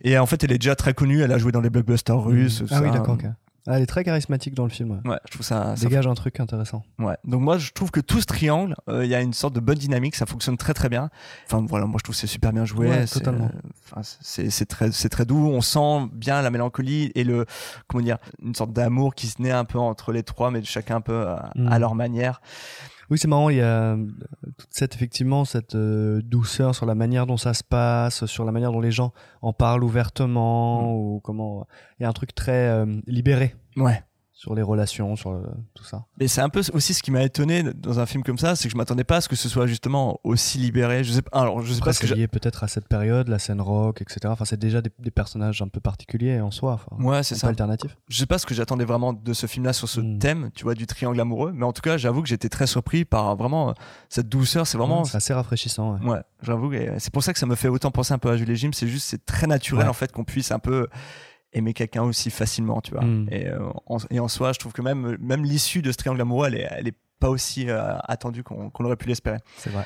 [0.00, 2.58] et en fait elle est déjà très connue elle a joué dans les blockbusters russes
[2.66, 3.26] tout Ah oui, d'accord, ok.
[3.66, 4.90] Ah, elle est très charismatique dans le film.
[5.04, 5.12] Ouais.
[5.12, 5.74] Ouais, je trouve ça.
[5.74, 6.82] ça Dégage un truc intéressant.
[6.98, 7.16] Ouais.
[7.24, 9.60] Donc moi, je trouve que tout ce triangle, euh, il y a une sorte de
[9.60, 11.08] bonne dynamique, ça fonctionne très très bien.
[11.46, 12.88] Enfin voilà, moi je trouve que c'est super bien joué.
[12.88, 13.46] Ouais, totalement.
[13.46, 15.48] euh, enfin, c'est c'est très c'est très doux.
[15.48, 17.46] On sent bien la mélancolie et le
[17.88, 20.96] comment dire une sorte d'amour qui se naît un peu entre les trois, mais chacun
[20.96, 21.68] un peu à, Mm.
[21.68, 22.40] à leur manière.
[23.10, 24.06] Oui, c'est marrant, il y a euh,
[24.56, 28.52] toute cette, effectivement, cette euh, douceur sur la manière dont ça se passe, sur la
[28.52, 29.12] manière dont les gens
[29.42, 30.94] en parlent ouvertement, Mm.
[30.94, 31.66] ou comment.
[31.98, 34.02] Il y a un truc très euh, libéré Ouais.
[34.36, 35.44] Sur les relations, sur le-
[35.74, 36.06] tout ça.
[36.18, 38.64] Mais c'est un peu aussi ce qui m'a étonné dans un film comme ça, c'est
[38.68, 41.04] que je m'attendais pas à ce que ce soit justement aussi libéré.
[41.04, 41.38] Je sais pas.
[41.40, 44.02] Alors je sais Après, pas ce que lié peut-être à cette période, la scène rock,
[44.02, 44.18] etc.
[44.24, 46.72] Enfin, c'est déjà des, des personnages un peu particuliers en soi.
[46.90, 47.46] Enfin, Ouais, c'est ça.
[47.46, 47.96] alternatif.
[48.08, 50.18] Je sais pas ce que j'attendais vraiment de ce film-là sur ce Mm.
[50.18, 51.52] thème, tu vois, du triangle amoureux.
[51.54, 53.72] Mais en tout cas, j'avoue que j'étais très surpris par vraiment euh,
[54.08, 54.66] cette douceur.
[54.66, 55.04] C'est vraiment.
[55.04, 55.94] C'est assez rafraîchissant.
[56.00, 56.10] ouais.
[56.10, 56.72] Ouais, j'avoue.
[56.72, 58.70] et C'est pour ça que ça me fait autant penser un peu à Julie Jim.
[58.72, 59.90] C'est juste, c'est très naturel Ouais.
[59.90, 60.88] en fait qu'on puisse un peu
[61.54, 63.04] aimer quelqu'un aussi facilement, tu vois.
[63.04, 63.28] Mm.
[63.30, 66.20] Et, euh, en, et en soi, je trouve que même, même l'issue de ce triangle
[66.20, 69.38] amoureux, elle est, elle est pas aussi euh, attendue qu'on qu'on aurait pu l'espérer.
[69.56, 69.84] C'est vrai.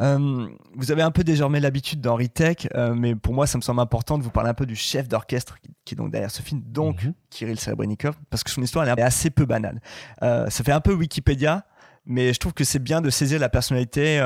[0.00, 3.62] Euh, vous avez un peu désormais l'habitude d'Henri Tech, euh, mais pour moi, ça me
[3.62, 6.30] semble important de vous parler un peu du chef d'orchestre qui, qui est donc derrière
[6.30, 7.14] ce film, donc Mhm.
[7.30, 9.80] Kirill Serebrennikov, parce que son histoire elle est assez peu banale.
[10.20, 11.66] Ça fait un peu Wikipédia,
[12.06, 14.18] mais je trouve que c'est bien de saisir la personnalité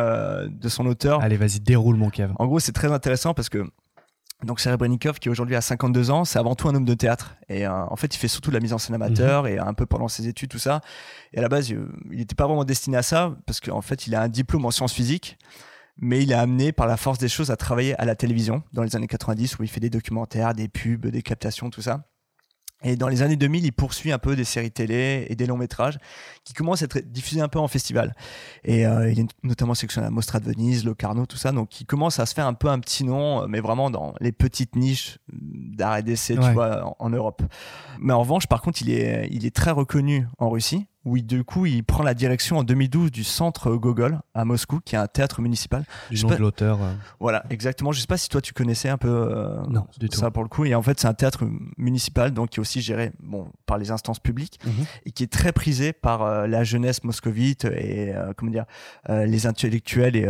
[0.49, 1.21] de son auteur.
[1.21, 2.33] Allez, vas-y, déroule mon Kev.
[2.39, 3.65] En gros, c'est très intéressant parce que
[4.45, 7.37] donc Serebrennikov, qui aujourd'hui a 52 ans, c'est avant tout un homme de théâtre.
[7.49, 9.75] Et euh, en fait, il fait surtout de la mise en scène amateur et un
[9.75, 10.81] peu pendant ses études, tout ça.
[11.33, 14.15] Et à la base, il n'était pas vraiment destiné à ça parce qu'en fait, il
[14.15, 15.39] a un diplôme en sciences physiques.
[15.99, 18.83] Mais il est amené par la force des choses à travailler à la télévision dans
[18.83, 22.07] les années 90 où il fait des documentaires, des pubs, des captations, tout ça.
[22.83, 25.57] Et dans les années 2000, il poursuit un peu des séries télé et des longs
[25.57, 25.99] métrages
[26.45, 28.15] qui commencent à être diffusés un peu en festival.
[28.65, 31.53] Et euh, il est notamment sélectionné à Mostra de Venise, Locarno, tout ça.
[31.53, 34.15] Donc il commence à se faire un peu un petit nom, euh, mais vraiment dans
[34.21, 37.43] les petites niches d'art et d'essai, tu vois, en, en Europe.
[38.01, 41.27] Mais en revanche, par contre, il est, il est très reconnu en Russie, où il,
[41.27, 44.99] du coup, il prend la direction en 2012 du centre Gogol à Moscou, qui est
[44.99, 45.85] un théâtre municipal.
[46.11, 46.81] Du nom pas- de l'auteur.
[46.83, 47.91] euh, Voilà, exactement.
[47.93, 50.19] Je sais pas si toi tu connaissais un peu euh, Non, du tout.
[50.19, 50.65] ça pour le coup.
[50.65, 51.45] Et en fait, c'est un théâtre
[51.77, 54.85] municipal, donc qui est aussi géré bon, par les instances publiques Mhm.
[55.07, 58.67] et qui est très prisé par euh, la jeunesse moscovite et comment dire
[59.09, 60.27] les intellectuels et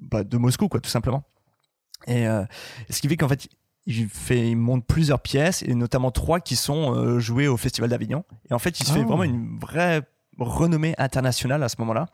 [0.00, 1.24] bah, de Moscou, quoi, tout simplement.
[2.06, 2.44] Et euh,
[2.90, 3.48] ce qui fait qu'en fait,
[3.86, 7.90] il fait, il monte plusieurs pièces et notamment trois qui sont euh, jouées au Festival
[7.90, 8.24] d'Avignon.
[8.50, 9.04] Et en fait, il se fait Ah.
[9.06, 10.02] vraiment une vraie
[10.38, 12.06] renommée internationale à ce moment-là.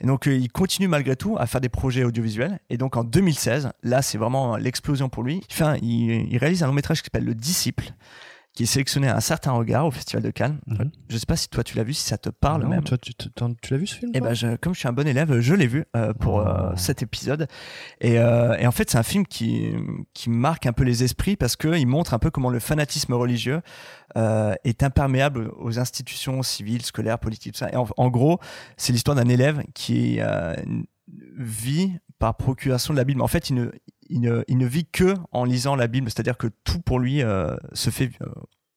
[0.00, 2.58] Et donc, euh, il continue malgré tout à faire des projets audiovisuels.
[2.70, 5.42] Et donc, en 2016, là, c'est vraiment l'explosion pour lui.
[5.82, 7.92] Il, il réalise un long métrage qui s'appelle Le Disciple,
[8.56, 10.58] qui est sélectionné à un certain regard au Festival de Cannes.
[10.66, 10.90] Mhm.
[11.10, 12.82] Je sais pas si toi tu l'as vu, si ça te parle non, même.
[12.82, 14.28] toi, tu, tu- t'en- tu l'as vu ce film Et toi?
[14.30, 16.76] ben, je- comme je suis un bon élève, je l'ai vu euh, pour euh, Oh.
[16.76, 17.46] cet épisode.
[18.00, 19.72] Et, euh, et en fait, c'est un film qui,
[20.14, 23.60] qui marque un peu les esprits parce qu'il montre un peu comment le fanatisme religieux
[24.64, 27.70] est imperméable aux institutions civiles, scolaires, politiques, tout ça.
[27.70, 28.40] Et en, en gros,
[28.78, 30.18] c'est l'histoire d'un élève qui
[31.36, 33.20] vit par procuration de la Bible.
[33.20, 33.70] En fait, il ne,
[34.10, 37.22] il ne, il ne vit que en lisant la Bible, c'est-à-dire que tout pour lui
[37.22, 38.26] euh, se fait euh,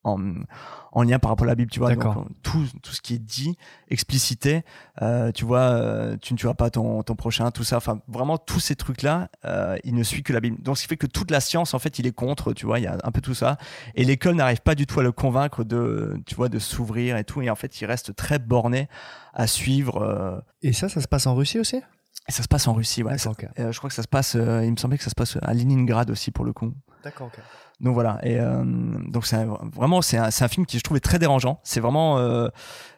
[0.03, 0.17] en,
[0.93, 1.93] en lien par rapport à la Bible, tu vois.
[1.93, 3.57] Donc, euh, tout, tout ce qui est dit,
[3.89, 4.63] explicité,
[5.01, 7.77] euh, tu vois, tu ne tueras pas ton, ton prochain, tout ça.
[7.77, 9.29] Enfin, vraiment, tous ces trucs-là,
[9.83, 10.61] il ne suit que la Bible.
[10.63, 12.79] Donc, ce qui fait que toute la science, en fait, il est contre, tu vois,
[12.79, 13.57] il y a un peu tout ça.
[13.95, 17.25] Et l'école n'arrive pas du tout à le convaincre de, tu vois, de s'ouvrir et
[17.25, 17.41] tout.
[17.41, 18.87] Et en fait, il reste très borné
[19.33, 20.43] à suivre.
[20.61, 21.81] Et ça, ça se passe en Russie aussi?
[22.29, 23.17] Et ça se passe en Russie, ouais.
[23.17, 23.45] Ça- ok.
[23.59, 25.37] euh, je crois que ça se passe, euh, il me semblait que ça se passe
[25.41, 26.71] à Leningrad aussi, pour le coup.
[27.03, 27.39] D'accord, ok.
[27.81, 28.19] Donc voilà.
[28.23, 28.63] Et euh,
[29.07, 31.61] donc c'est vraiment c'est un, un film qui je trouvais très dérangeant.
[31.63, 32.49] C'est vraiment euh,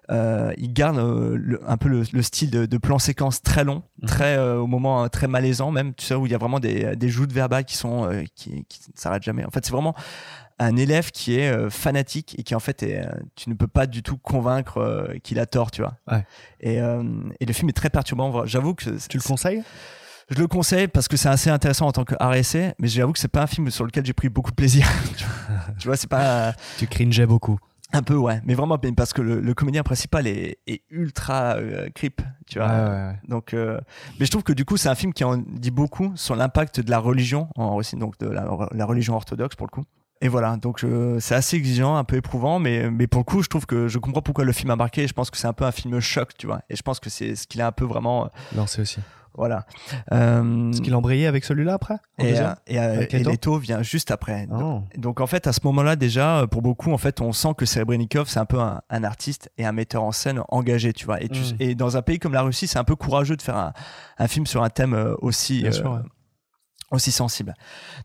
[0.09, 3.63] euh, il garde euh, le- un peu le, le style de, de plan séquence très
[3.63, 4.07] long, Mhm.
[4.07, 5.93] très euh, au moment très malaisant même.
[5.93, 8.65] Tu sais où il y a vraiment des, des joutes verbales qui sont euh, qui,
[8.67, 9.45] qui ne s'arrêtent jamais.
[9.45, 9.93] En fait c'est vraiment
[10.65, 13.67] un élève qui est euh, fanatique et qui en fait est, euh, tu ne peux
[13.67, 15.95] pas du tout convaincre euh, qu'il a tort, tu vois.
[16.11, 16.23] Ouais.
[16.59, 18.45] Et, et le film est très perturbant.
[18.45, 19.63] J'avoue que Tu le conseilles?
[20.29, 23.19] Je le conseille parce que c'est assez intéressant en tant que RSC, mais j'avoue que
[23.19, 24.87] c'est pas un film sur lequel j'ai pris beaucoup de plaisir.
[25.79, 25.97] tu vois.
[25.97, 27.57] c'est pas Tu cringeais beaucoup.
[27.91, 31.89] un peu ouais, mais vraiment parce que le, le comédien principal est, est ultra euh,
[31.93, 32.67] creep, tu vois.
[32.69, 33.19] Ouais, ouais, ouais.
[33.27, 33.77] Donc, euh,
[34.19, 36.79] mais je trouve que du coup c'est un film qui en dit beaucoup sur l'impact
[36.79, 39.83] de la religion en Russie, donc de la, la religion orthodoxe pour le coup.
[40.23, 43.41] Et voilà, donc euh, c'est assez exigeant, un peu éprouvant, mais, mais pour le coup,
[43.41, 45.07] je trouve que je comprends pourquoi le film a marqué.
[45.07, 46.61] Je pense que c'est un peu un film choc, tu vois.
[46.69, 48.99] Et je pense que c'est ce qu'il a un peu vraiment, euh, Lancé aussi.
[49.33, 49.65] voilà.
[50.11, 52.75] Euh, Est-ce qu'il embrayait avec celui-là après et, euh, et,
[53.15, 54.47] et Leto vient juste après.
[54.51, 54.81] Oh.
[54.95, 58.27] Donc en fait, à ce moment-là, déjà, pour beaucoup, en fait, on sent que Serebrennikov,
[58.29, 61.19] c'est un peu un, un artiste et un metteur en scène engagé, tu vois.
[61.23, 61.55] Et, tu- Mm.
[61.59, 63.73] et dans un pays comme la Russie, c'est un peu courageux de faire un,
[64.19, 65.99] un film sur un thème aussi, Bien euh, sûr, ouais.
[66.91, 67.53] Aussi sensible.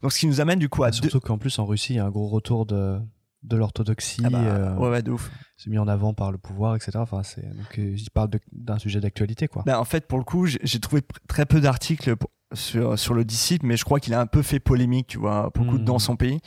[0.03, 1.09] Donc ce qui nous amène du coup à deux...
[1.09, 2.99] Surtout qu'en plus en Russie, il y a un gros retour de
[3.43, 4.23] de l'orthodoxie.
[4.25, 5.31] Ah bah, euh, ouais, ouais, de ouf.
[5.57, 6.93] C'est mis en avant par le pouvoir, etc.
[6.97, 9.63] Enfin, c'est donc euh, il parle d'un sujet d'actualité, quoi.
[9.65, 13.25] Ben, en fait, pour le coup, j'ai trouvé très peu d'articles pour- sur, sur le
[13.25, 15.85] disciple, mais je crois qu'il a un peu fait polémique, tu vois, beaucoup Mhm.
[15.85, 16.41] dans son pays.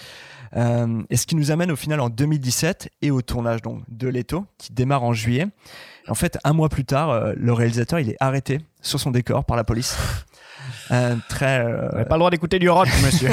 [0.58, 4.08] Euh, et ce qui nous amène au final en 2017 et au tournage donc de
[4.10, 5.47] Leto, qui démarre en juillet.
[6.10, 9.45] En fait, un mois plus tard, euh, le réalisateur il est arrêté sur son décor
[9.45, 9.95] par la police.
[10.91, 11.60] Euh, très.
[11.60, 13.29] euh, pas le droit d'écouter du rock, monsieur.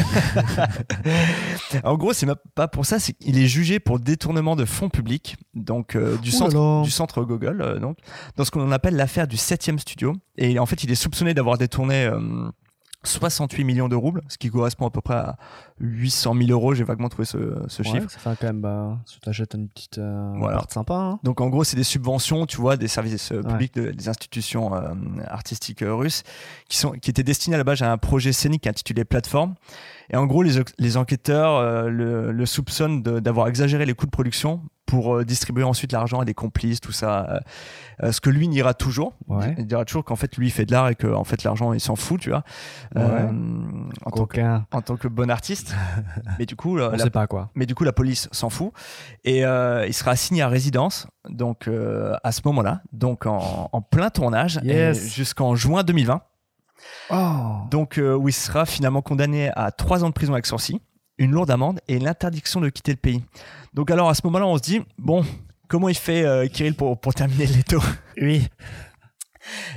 [1.85, 5.37] en gros, c'est pas pour ça, c'est qu'il est jugé pour détournement de fonds publics,
[5.55, 7.99] donc euh, du, centre, du centre Gogol, euh, donc,
[8.37, 10.15] dans ce qu'on appelle l'affaire du 7 studio.
[10.39, 12.21] Et en fait, il est soupçonné d'avoir détourné euh,
[13.07, 15.37] 68 millions de roubles, ce qui correspond à peu près à
[15.81, 16.75] 800 000 euros.
[16.75, 17.39] J'ai vaguement trouvé ce,
[17.69, 18.11] ce Ouais, chiffre.
[18.11, 18.61] ça fait quand même.
[18.61, 20.63] Bah, tu t'achètes une petite euh, Voilà.
[20.69, 20.95] sympa.
[20.95, 21.19] Hein.
[21.23, 23.51] Donc en gros, c'est des subventions, tu vois, des services euh, Ouais.
[23.51, 24.95] publics de- des institutions euh,
[25.27, 26.23] artistiques russes
[26.69, 29.55] qui, sont, qui étaient destinés à la base à un projet scénique intitulé Plateforme.
[30.11, 34.63] Et en gros, les, enquêteurs euh, le, le soupçonnent d'avoir exagéré les coûts de production
[34.87, 37.41] pour euh, distribuer ensuite l'argent à des complices, tout ça.
[38.05, 39.15] euh, ce que lui niera toujours.
[39.27, 39.55] Ouais.
[39.59, 41.73] Il dira toujours qu'en fait, lui, il fait de l'art et que en fait, l'argent,
[41.73, 42.45] il s'en fout, tu vois.
[42.95, 43.01] En,
[44.05, 44.67] tant que, Coquin.
[44.73, 45.75] en tant que bon artiste.
[46.39, 47.51] Mais du coup, On la- sait pas quoi.
[47.57, 48.71] mais du coup, la police s'en fout.
[49.25, 51.69] Et il sera assigné à résidence, donc
[52.23, 55.13] à ce moment-là, donc en, en plein tournage, Yes.
[55.15, 56.21] jusqu'en juin 2020.
[57.11, 57.67] Oh.
[57.71, 60.81] Donc, euh, où il sera finalement condamné à trois ans de prison avec sursis,
[61.19, 63.25] une lourde amende et l'interdiction de quitter le pays.
[63.75, 65.25] Donc, alors à ce moment-là, on se dit, bon,
[65.69, 67.81] comment il fait euh, Kirill pour, pour terminer l'étau
[68.21, 68.49] Oui.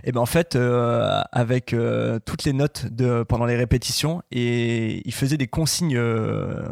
[0.04, 5.02] et ben en fait, euh, avec euh, toutes les notes de pendant les répétitions, et
[5.08, 6.64] il faisait des consignes euh,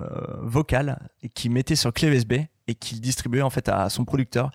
[0.41, 0.99] vocales
[1.33, 2.33] qu'il mettait sur clé USB
[2.67, 4.51] et qu'il distribuait en fait à son producteur,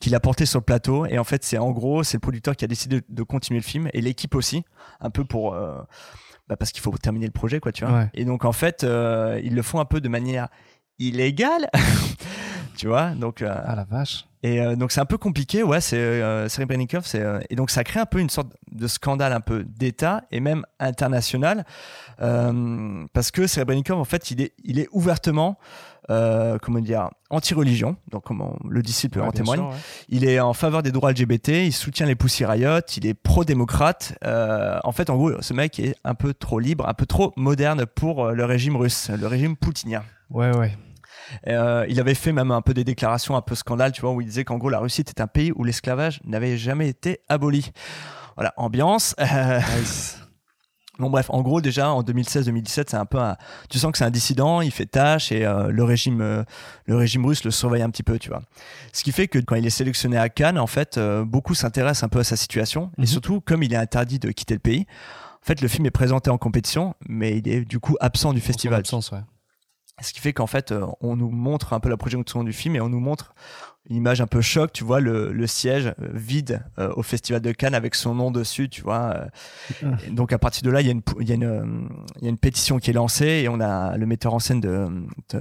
[0.00, 1.06] qu'il apportait sur le plateau.
[1.06, 3.60] Et en fait, c'est en gros, c'est le producteur qui a décidé de, de continuer
[3.60, 4.64] le film et l'équipe aussi,
[5.00, 5.78] un peu pour euh,
[6.48, 7.94] bah, parce qu'il faut terminer le projet, quoi, tu vois.
[7.98, 8.10] Ouais.
[8.14, 10.48] Et donc en fait, euh, ils le font un peu de manière
[10.98, 11.68] illégale,
[12.76, 13.10] tu vois.
[13.10, 14.26] Donc euh, Ah la vache.
[14.42, 17.04] et donc c'est un peu compliqué, ouais, c'est Serebrennikov,
[17.50, 20.64] et donc ça crée un peu une sorte de scandale un peu d'État et même
[20.78, 21.64] international
[22.16, 25.58] parce que Serebrennikov en fait il est il est ouvertement
[26.10, 29.58] euh, comment dire anti-religion, donc comment le disciple Ouais, en témoigne.
[29.60, 29.76] sûr, ouais.
[30.08, 34.16] Il est en faveur des droits LGBT, il soutient les Pussy Riot, il est pro-démocrate.
[34.24, 37.32] Euh, en fait, en gros, ce mec est un peu trop libre, un peu trop
[37.36, 40.02] moderne pour euh, le régime russe, le régime poutinien.
[40.30, 40.76] Ouais, ouais.
[41.48, 44.20] Euh, il avait fait même un peu des déclarations un peu scandales, tu vois, où
[44.20, 47.72] il disait qu'en gros la Russie était un pays où l'esclavage n'avait jamais été aboli.
[48.36, 49.14] Voilà, ambiance.
[49.20, 49.60] Euh,
[50.98, 53.36] Bon bref, en gros déjà en 2016-2017, c'est un peu un...
[53.68, 56.42] tu sens que c'est un dissident, il fait tâche et euh, le régime euh,
[56.86, 58.40] le régime russe le surveille un petit peu, tu vois.
[58.92, 62.04] Ce qui fait que quand il est sélectionné à Cannes, en fait, euh, beaucoup s'intéressent
[62.04, 63.06] un peu à sa situation et Mhm.
[63.06, 64.86] surtout comme il est interdit de quitter le pays.
[65.42, 68.40] En fait, le film est présenté en compétition, mais il est du coup absent du
[68.40, 68.78] festival.
[68.80, 69.20] Absence, ouais.
[70.02, 72.80] Ce qui fait qu'en fait, on nous montre un peu la projection du film et
[72.80, 73.34] on nous montre
[73.88, 77.40] une image un peu choc, tu vois, le, le siège euh, vide euh, au Festival
[77.40, 79.28] de Cannes avec son nom dessus, tu vois.
[79.84, 79.94] euh.
[80.06, 82.24] Et donc à partir de là, il y, a une, il y, a une, il
[82.24, 84.86] y a une pétition qui est lancée et on a le metteur en scène de,
[85.30, 85.38] de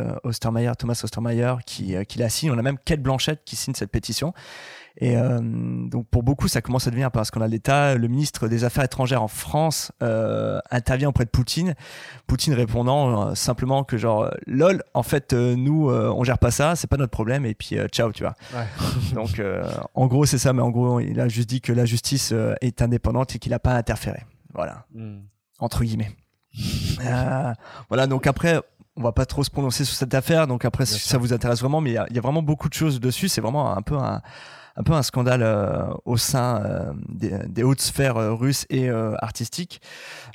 [0.78, 2.52] Thomas Ostermeyer, qui, euh, qui la signe.
[2.52, 4.34] On a même Kate Blanchett qui signe cette pétition.
[4.98, 7.96] Et euh, donc pour beaucoup, ça commence à devenir peu un scandale d'État.
[7.96, 11.76] Le ministre des Affaires étrangères en France euh, intervient auprès de Poutine.
[12.28, 16.52] Poutine répondant euh, simplement que genre lol, en fait euh, nous euh, on gère pas
[16.52, 18.35] ça, c'est pas notre problème et puis euh, ciao, tu vois.
[18.54, 18.66] Ouais.
[19.14, 21.86] Donc euh, en gros c'est ça, mais en gros il a juste dit que la
[21.86, 24.24] justice euh, est indépendante et qu'il a pas interféré.
[24.54, 25.20] Voilà Hmm.
[25.60, 26.12] entre guillemets.
[27.06, 27.54] Euh,
[27.90, 28.62] voilà, donc après,
[28.96, 31.60] on va pas trop se prononcer sur cette affaire, donc après, si ça vous intéresse
[31.60, 33.76] vraiment, mais il y a, il y a vraiment beaucoup de choses dessus, c'est vraiment
[33.76, 34.22] un peu un,
[34.78, 38.90] un peu un scandale euh, au sein euh, des, des hautes sphères euh, russes et
[38.90, 39.82] euh, artistiques.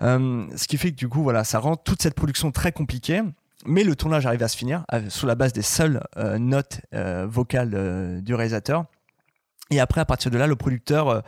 [0.03, 3.23] Euh, ce qui fait que du coup, voilà, ça rend toute cette production très compliquée.
[3.67, 7.27] Mais le tournage arrive à se finir sur la base des seules euh, notes euh,
[7.27, 8.85] vocales euh, du réalisateur.
[9.73, 11.23] Et après, à partir de là, le producteur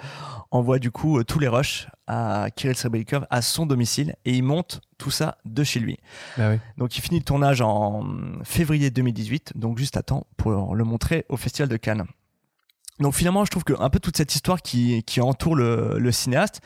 [0.51, 4.81] envoie du coup tous les rushs à Kirill Serebrennikov à son domicile et il monte
[4.99, 5.97] tout ça de chez lui.
[6.37, 6.59] Bah oui.
[6.77, 8.05] Donc il finit le tournage en
[8.43, 12.05] février 2018, donc juste à temps pour le montrer au Festival de Cannes.
[12.99, 16.11] Donc finalement, je trouve que un peu toute cette histoire qui, qui entoure le, le
[16.11, 16.63] cinéaste,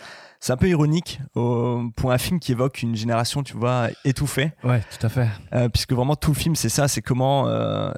[0.47, 4.53] c'est un peu ironique au- pour un film qui évoque une génération, tu vois, étouffée.
[4.63, 5.29] Ouais, tout à fait.
[5.53, 7.91] Euh, puisque vraiment tout le film c'est ça, c'est comment euh,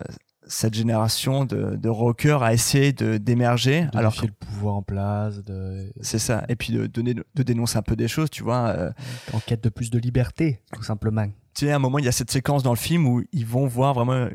[0.47, 3.87] cette génération de, de rockers a essayé de d'émerger.
[3.93, 5.93] De Alors défier le pouvoir en place, de...
[6.01, 8.69] c'est ça, et puis de, donner, de dénoncer un peu des choses, tu vois.
[8.69, 8.91] euh,
[9.35, 11.27] en quête de plus de liberté, tout simplement.
[11.55, 13.45] tu sais, à un moment, il y a cette séquence dans le film où ils
[13.45, 14.27] vont voir vraiment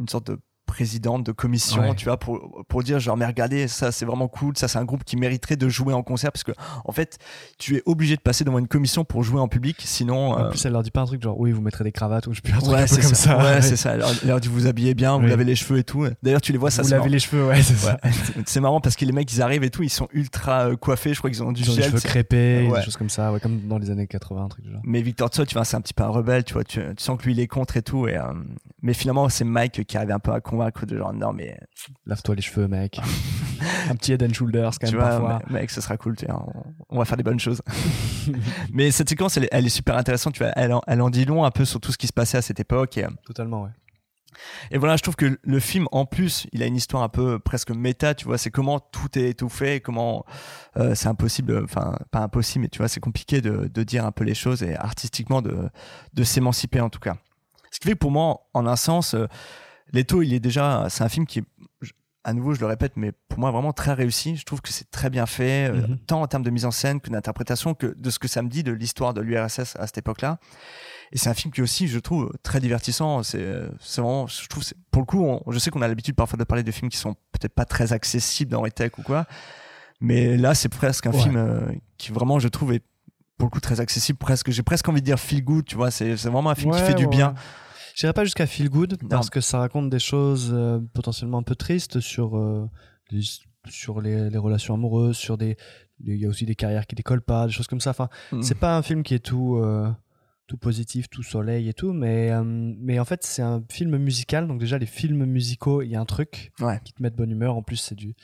[0.00, 0.40] une sorte de
[0.76, 1.94] présidente de commission, Ouais.
[1.94, 4.84] tu vois, pour, pour dire genre, mais regardez, ça c'est vraiment cool, ça c'est un
[4.84, 6.52] groupe qui mériterait de jouer en concert parce que,
[6.84, 7.18] en fait,
[7.58, 10.32] tu es obligé de passer devant une commission pour jouer en public, sinon.
[10.32, 12.26] En euh, plus, elle leur dit pas un truc genre oui, vous mettrez des cravates
[12.26, 13.14] ou je sais plus un truc Ouais, un peu comme ça.
[13.14, 13.38] ça.
[13.38, 13.92] Ouais, c'est ça.
[13.92, 15.30] Alors, alors, vous vous habillez bien, vous Oui.
[15.30, 16.06] lavez les cheveux et tout.
[16.22, 17.98] D'ailleurs, tu les vois, ça Vous lavez les cheveux, ouais, c'est ça.
[18.44, 21.14] C'est marrant parce que les mecs, ils arrivent et tout, ils sont ultra euh, coiffés.
[21.14, 23.40] Je crois qu'ils ont du Ils ont des cheveux crépés, des choses comme ça, ouais,
[23.40, 24.80] comme dans les années 80, un truc du genre.
[24.84, 26.64] Mais Victor Tso, tu vois, c'est un petit peu un rebelle, tu vois.
[26.64, 28.06] Tu, tu sens que lui, il est contre et tout.
[28.08, 28.22] Et, euh,
[28.82, 31.58] mais finalement, c'est Mike qui arrive un peu à convaincre de genre, non, mais
[32.06, 33.00] Lave-toi les cheveux, mec.
[33.90, 35.52] un petit head and shoulders quand tu même vois, parfois.
[35.52, 37.62] mec, ce sera cool, tu vois, on, on va faire des bonnes choses.
[38.72, 40.52] mais cette séquence, elle, est- elle est super intéressante, tu vois.
[40.56, 42.42] Elle, en- elle en dit long un peu sur tout ce qui se passait à
[42.42, 42.98] cette époque.
[42.98, 43.70] Et, euh, Totalement, ouais.
[44.70, 47.38] Et voilà, je trouve que le film, en plus, il a une histoire un peu
[47.38, 50.26] presque méta, tu vois, c'est comment tout est étouffé, comment
[50.76, 54.12] euh, c'est impossible, enfin, pas impossible, mais tu vois, c'est compliqué de, de dire un
[54.12, 55.70] peu les choses et artistiquement de,
[56.12, 57.16] de s'émanciper en tout cas.
[57.70, 59.26] Ce qui fait que pour moi, en un sens, euh,
[59.92, 61.44] Leto, il est déjà, c'est un film qui est,
[62.24, 64.34] à nouveau, je le répète, mais pour moi, vraiment très réussi.
[64.36, 65.98] Je trouve que c'est très bien fait, euh, Mhm.
[66.08, 68.48] tant en termes de mise en scène que d'interprétation, que de ce que ça me
[68.48, 70.38] dit de l'histoire de l'URSS à cette époque-là.
[71.12, 73.22] Et c'est un film qui aussi, je trouve, très divertissant.
[73.22, 76.36] C'est, euh, vraiment, je trouve, pour le coup, on- je sais qu'on a l'habitude parfois
[76.36, 79.26] de parler de films qui sont peut-être pas très accessibles dans les tech ou quoi,
[80.00, 81.20] mais là, c'est presque un Ouais.
[81.22, 81.60] film euh,
[81.96, 82.82] qui vraiment, je trouve, est
[83.38, 84.18] pour le coup très accessible.
[84.18, 85.64] Presque, j'ai presque envie de dire feel good.
[85.64, 87.34] Tu vois, c'est, vraiment un film qui Ouais, fait du bien.
[87.96, 89.08] J'irai pas jusqu'à feel good Non.
[89.08, 92.68] parce que ça raconte des choses euh, potentiellement un peu tristes sur euh,
[93.10, 93.22] les,
[93.68, 95.56] sur les, les relations amoureuses, sur des
[96.04, 97.90] il y a aussi des carrières qui décollent pas, des choses comme ça.
[97.90, 98.42] Enfin, Mm.
[98.42, 99.90] c'est pas un film qui est tout euh,
[100.46, 104.46] tout positif, tout soleil et tout, mais mais en fait c'est un film musical.
[104.46, 106.78] Donc déjà les films musicaux, il y a un truc Ouais.
[106.84, 107.56] qui te met de bonne humeur.
[107.56, 108.14] En plus c'est du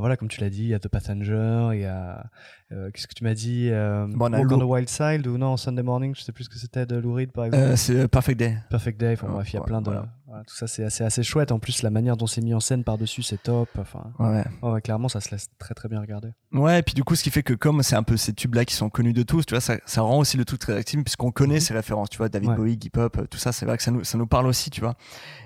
[0.00, 2.26] voilà comme tu l'as dit, il y a The Passenger, il y a
[2.72, 5.56] euh, qu'est-ce que tu m'as dit euh, Bon, Walk on the Wild Side ou non
[5.56, 7.64] Sunday Morning, je sais plus ce que c'était de Lou Reed par exemple.
[7.64, 8.58] Euh, c'est Perfect Day.
[8.68, 9.90] Perfect Day, enfin, bref, il y a plein de.
[9.90, 10.06] voilà.
[10.28, 11.52] Voilà, tout ça, c'est assez, assez chouette.
[11.52, 13.68] En plus, la manière dont c'est mis en scène par-dessus, c'est top.
[13.78, 14.44] Enfin, Ouais.
[14.62, 16.28] ouais, ouais, clairement, ça se laisse très très bien regarder.
[16.52, 18.64] Ouais, et puis du coup, ce qui fait que comme c'est un peu ces tubes-là
[18.66, 21.02] qui sont connus de tous, tu vois, ça, ça rend aussi le tout très actif
[21.02, 22.56] puisqu'on connaît ces références, tu vois, David Ouais.
[22.56, 24.68] Bowie, Iggy Pop, euh, tout ça, c'est vrai que ça nous, ça nous parle aussi,
[24.70, 24.94] tu vois.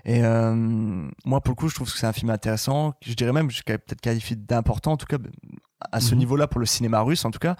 [0.05, 0.55] Et euh,
[1.25, 3.63] moi, pour le coup, je trouve que c'est un film intéressant, je dirais même, je
[3.63, 5.19] peut-être qualifié d'important, en tout cas,
[5.93, 6.19] à ce Mhm.
[6.19, 7.55] niveau-là pour le cinéma russe, en tout cas.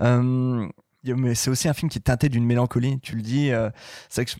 [0.00, 0.68] Euh,
[1.04, 3.50] mais c'est aussi un film qui est teinté d'une mélancolie, tu le dis.
[3.50, 3.70] euh,
[4.10, 4.36] c'est vrai que je,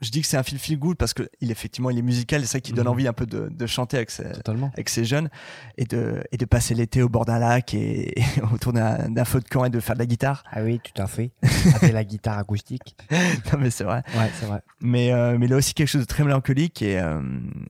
[0.00, 2.42] je dis que c'est un film feel good parce que il effectivement il est musical,
[2.42, 2.92] c'est ça qui donne Mhm.
[2.92, 4.70] envie un peu de, de chanter avec ses, Totalement.
[4.74, 5.30] avec ces jeunes
[5.78, 9.24] et de, et de passer l'été au bord d'un lac et, et autour d'un d'un
[9.24, 10.44] feu de camp et de faire de la guitare.
[10.52, 11.30] Ah oui, tout à fait.
[11.76, 12.96] Avec la guitare acoustique.
[13.52, 14.02] non mais c'est vrai.
[14.16, 14.60] Ouais, c'est vrai.
[14.80, 17.20] Mais, euh, mais il a aussi quelque chose de très mélancolique et, euh,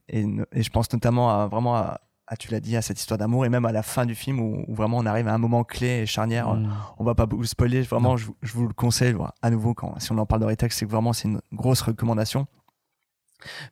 [0.09, 3.17] et, et je pense notamment à vraiment à, à, tu l'as dit, à cette histoire
[3.17, 5.37] d'amour et même à la fin du film où, où vraiment on arrive à un
[5.37, 6.53] moment clé et charnière.
[6.53, 6.69] Mm.
[6.97, 9.13] On va pas vous spoiler, vraiment, je, vous- je vous le conseille.
[9.13, 11.27] voilà, À nouveau, quand, si on en parle dans les textes, c'est que vraiment c'est
[11.29, 12.45] une grosse recommandation.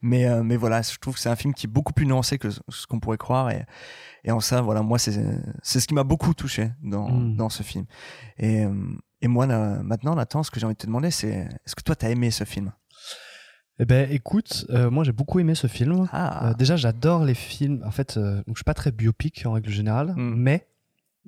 [0.01, 2.37] Mais, euh, mais voilà, je trouve que c'est un film qui est beaucoup plus nuancé
[2.37, 3.49] que ce ce qu'on pourrait croire.
[3.49, 3.65] Et,
[4.23, 5.11] et en ça, voilà, moi, c'est
[5.63, 7.35] ce qui m'a beaucoup touché dans, Mm.
[7.35, 7.85] dans ce film.
[8.37, 8.71] Et, euh,
[9.21, 11.29] et moi, là, maintenant, Nathan, ce que j'ai envie de te demander, c'est
[11.65, 12.71] est-ce que toi, t'as aimé ce film?
[13.79, 16.07] Eh ben, écoute, euh, moi j'ai beaucoup aimé ce film.
[16.11, 16.49] Ah.
[16.49, 17.81] Euh, déjà, j'adore les films.
[17.85, 20.35] En fait, euh, donc, je suis pas très biopic en règle générale, Mm.
[20.37, 20.67] mais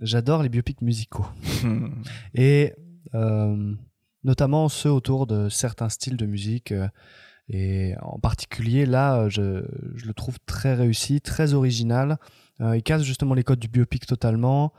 [0.02, 1.26] j'adore les biopics musicaux.
[1.64, 1.88] Hmm.
[2.36, 2.74] et
[3.16, 3.74] euh,
[4.24, 6.74] notamment ceux autour de certains styles de musique.
[7.50, 9.64] et en particulier, là, je,
[9.96, 12.18] je le trouve très réussi, très original.
[12.60, 14.74] Il casse justement les codes du biopic totalement.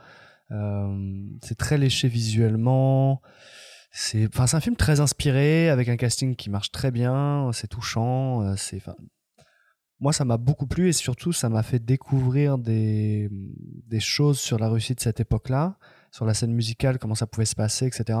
[1.41, 3.21] C'est très léché visuellement.
[3.91, 7.49] C'est, enfin, c'est un film très inspiré, avec un casting qui marche très bien.
[7.53, 8.41] C'est touchant.
[8.43, 8.95] euh, C'est, enfin,
[9.99, 14.57] moi, ça m'a beaucoup plu et surtout, ça m'a fait découvrir des, des choses sur
[14.59, 15.77] la Russie de cette époque-là,
[16.11, 18.17] sur la scène musicale, comment ça pouvait se passer, etc.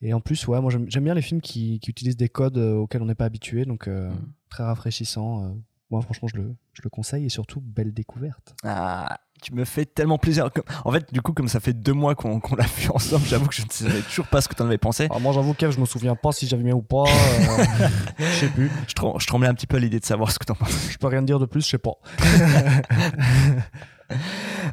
[0.00, 2.74] Et en plus, ouais, moi j'aime bien les films qui, qui utilisent des codes euh,
[2.74, 4.32] auxquels on n'est pas habitué, donc euh, Mm.
[4.48, 5.54] très rafraîchissant.
[5.90, 8.54] moi, franchement, je le, je le conseille et surtout, belle découverte.
[8.64, 10.48] Ah, tu me fais tellement plaisir.
[10.84, 13.46] En fait, du coup, comme ça fait deux mois qu'on qu'on l'a vu ensemble, j'avoue
[13.46, 15.04] que je ne savais toujours pas ce que tu en avais pensé.
[15.04, 17.04] Alors, moi, j'avoue, Kev, je me souviens pas si j'avais bien ou pas.
[17.04, 17.64] euh,
[18.18, 18.70] je sais plus.
[18.88, 20.54] Je, trem- je tremblais un petit peu à l'idée de savoir ce que tu en
[20.54, 20.90] pensais.
[20.92, 21.92] Je peux rien dire de plus, je sais pas.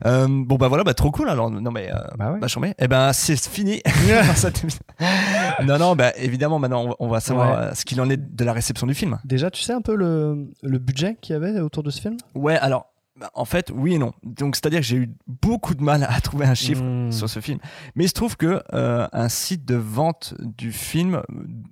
[0.05, 1.49] Euh, bon, bah voilà, bah trop cool alors.
[1.49, 1.89] Non, mais.
[1.93, 2.39] Euh, Bah ouais.
[2.39, 2.73] bah, chambé.
[2.77, 3.82] Eh ben, c'est fini.
[5.63, 7.65] Non, non, bah évidemment, maintenant, on va- savoir Ouais.
[7.67, 9.17] euh, ce qu'il en est de la réception du film.
[9.23, 12.17] Déjà, tu sais un peu le, le budget qu'il y avait autour de ce film?
[12.36, 12.88] Ouais, alors.
[13.19, 14.13] Bah, En fait, oui et non.
[14.23, 17.12] Donc, c'est-à-dire que j'ai eu beaucoup de mal à trouver un chiffre Mm.
[17.12, 17.60] sur ce film.
[17.95, 21.21] Mais il se trouve que euh, un site de vente du film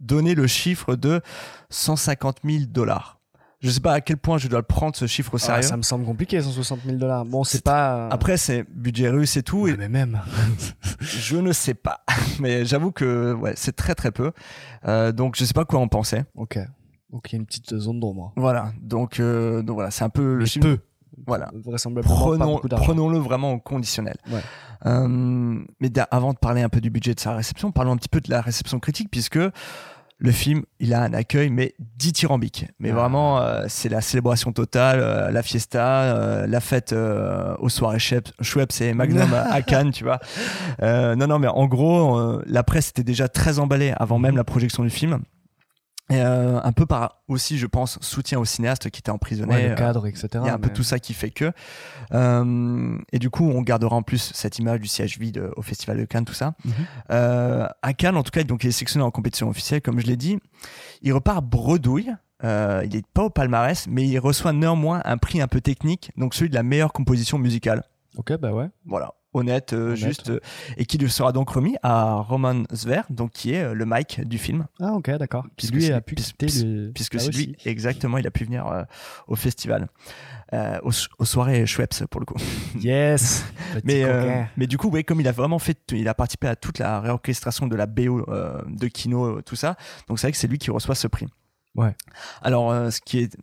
[0.02, 1.22] donnait le chiffre de
[1.70, 3.16] 150 000 dollars.
[3.60, 5.62] Je sais pas à quel point je dois le prendre ce chiffre au Ah, sérieux.
[5.64, 7.26] Ça me semble compliqué, 160 000 dollars.
[7.26, 8.08] Bon, c'est pas.
[8.10, 9.62] Après, c'est budget russe et tout.
[9.62, 10.22] Ouais, et mais même.
[11.00, 12.04] je ne sais pas.
[12.40, 14.32] Mais j'avoue que ouais, c'est très très peu.
[14.86, 16.22] Euh, donc, je sais pas quoi en penser.
[16.36, 16.60] Ok.
[17.12, 18.34] Donc il y a une petite zone d'ombre.
[18.36, 20.62] Voilà, donc, euh, donc voilà, c'est un peu le film.
[20.62, 20.78] peu.
[21.26, 21.50] Voilà.
[21.54, 22.86] Vraisemblablement pas Prenons, beaucoup d'argent.
[22.86, 24.18] prenons-le vraiment au conditionnel.
[24.32, 24.42] Ouais.
[24.86, 25.08] Euh,
[25.80, 28.22] mais avant de parler un peu du budget de sa réception, parlons un petit peu
[28.22, 29.40] de la réception critique, puisque
[30.20, 32.66] le film, il a un accueil, mais dithyrambique.
[32.80, 32.96] Mais Ah.
[32.96, 38.82] vraiment, euh, c'est la célébration totale, euh, la fiesta, euh, la fête aux soirées Schweppes,
[38.82, 40.20] et Magnum à Cannes, tu vois.
[40.82, 44.84] Non, non, mais en gros, la presse était déjà très emballée avant même la projection
[44.84, 45.20] du film.
[46.10, 49.54] Et, euh, un peu par aussi, je pense, soutien au cinéaste qui était emprisonné.
[49.54, 50.30] Ouais, le euh, cadre, etc.
[50.36, 51.52] il y a un peu tout ça qui fait que.
[52.14, 55.98] Euh, et du coup, on gardera en plus cette image du siège vide au Festival
[55.98, 56.54] de Cannes, tout ça.
[57.12, 60.08] Euh, à Cannes, en tout cas, donc, il est sélectionné en compétition officielle, comme je
[60.08, 60.40] l'ai dit.
[61.02, 62.14] Il repart bredouille.
[62.44, 66.12] Euh, il n'est pas au palmarès, mais il reçoit néanmoins un prix un peu technique,
[66.18, 67.84] donc celui de la meilleure composition musicale.
[68.16, 68.70] Ok, bah ouais.
[68.86, 70.40] Voilà, honnête, euh, Honnête, juste, euh,
[70.78, 74.22] et qui lui sera donc remis à Roman Zver, donc qui est euh, le Mike
[74.28, 74.66] du film.
[74.80, 75.46] Ah ok, d'accord.
[75.56, 78.66] Puisque lui c'est- a pu quitter le- puisque c'est lui, exactement, il a pu venir
[78.68, 78.84] euh,
[79.28, 79.88] au festival,
[80.54, 82.36] euh, aux, aux soirées Schweppes pour le coup.
[82.82, 83.46] Yes.
[83.84, 86.56] Mais, euh, mais du coup, ouais, comme il a vraiment fait, il a participé à
[86.56, 88.26] toute la réorchestration de la BO
[88.68, 89.76] de Kino, tout ça.
[90.08, 91.28] Donc c'est vrai que c'est lui qui reçoit ce prix.
[91.76, 91.96] Ouais.
[92.42, 93.38] Alors, euh, ce qui est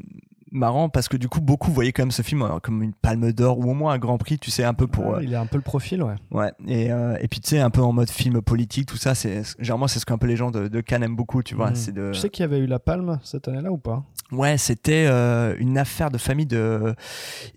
[0.54, 3.32] marrant, parce que du coup, beaucoup voyaient quand même ce film euh, comme une palme
[3.32, 5.16] d'or ou au moins un grand prix, tu sais, un peu pour.
[5.16, 6.14] Euh, il a un peu le profil, ouais.
[6.30, 9.14] Ouais, et, euh, et puis tu sais, un peu en mode film politique, tout ça,
[9.14, 11.74] c'est généralement c'est ce qu'un peu les gens de, de Cannes aiment beaucoup, tu vois.
[11.74, 12.12] C'est de...
[12.12, 14.04] Tu sais qu'il y avait eu la palme cette année-là ou pas?
[14.32, 16.94] Ouais, c'était euh, une affaire de famille de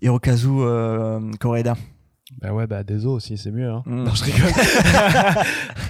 [0.02, 0.48] Hirokazu
[1.40, 1.74] Koreeda.
[2.40, 3.70] Bah ouais, bah des os aussi, c'est mieux.
[3.70, 3.82] Hein.
[3.86, 4.04] Mm.
[4.04, 4.52] Non, je rigole.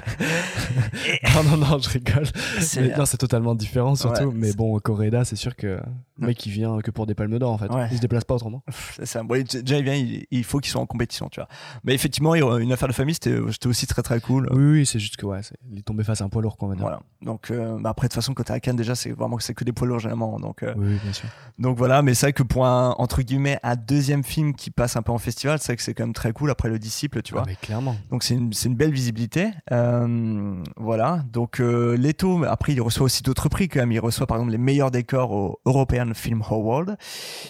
[1.35, 2.27] non, non, non, je rigole.
[2.61, 4.25] C'est- Mais non, c'est totalement différent surtout.
[4.27, 5.81] Ouais, mais bon, Coréda, c'est sûr que
[6.21, 7.71] le mec il vient que pour des palmes d'or en fait.
[7.73, 7.89] Ouais.
[7.91, 8.63] Il se déplace pas autrement.
[8.97, 9.23] C'est ça.
[9.23, 11.49] Bon, déjà, il vient, il, il faut qu'ils soient en compétition, tu vois.
[11.85, 14.49] Mais effectivement, une affaire de famille, c'était c'était aussi très très cool.
[14.53, 15.41] Oui, oui, c'est juste que ouais,
[15.73, 16.83] il est tombé face à un poids lourd, va dire.
[16.83, 17.01] Voilà.
[17.23, 19.43] Donc, euh, bah après, de toute façon, quand t'es à Cannes, déjà, c'est vraiment que
[19.43, 20.39] c'est que des poids lourds, généralement.
[20.39, 21.29] Donc, euh, Oui, oui, bien sûr.
[21.59, 22.03] donc voilà.
[22.03, 25.13] Mais c'est vrai que pour un, entre guillemets, un deuxième film qui passe un peu
[25.13, 27.43] en festival, c'est vrai que c'est quand même très cool après Le Disciple, tu vois.
[27.43, 27.97] Ah, mais clairement.
[28.11, 29.51] Donc c'est une, une belle visibilité.
[29.73, 31.25] Euh, voilà.
[31.33, 33.93] Donc euh, Leto, après il reçoit aussi d'autres prix quand même.
[33.93, 36.91] Il reçoit par exemple les meilleurs décors au European Film Award.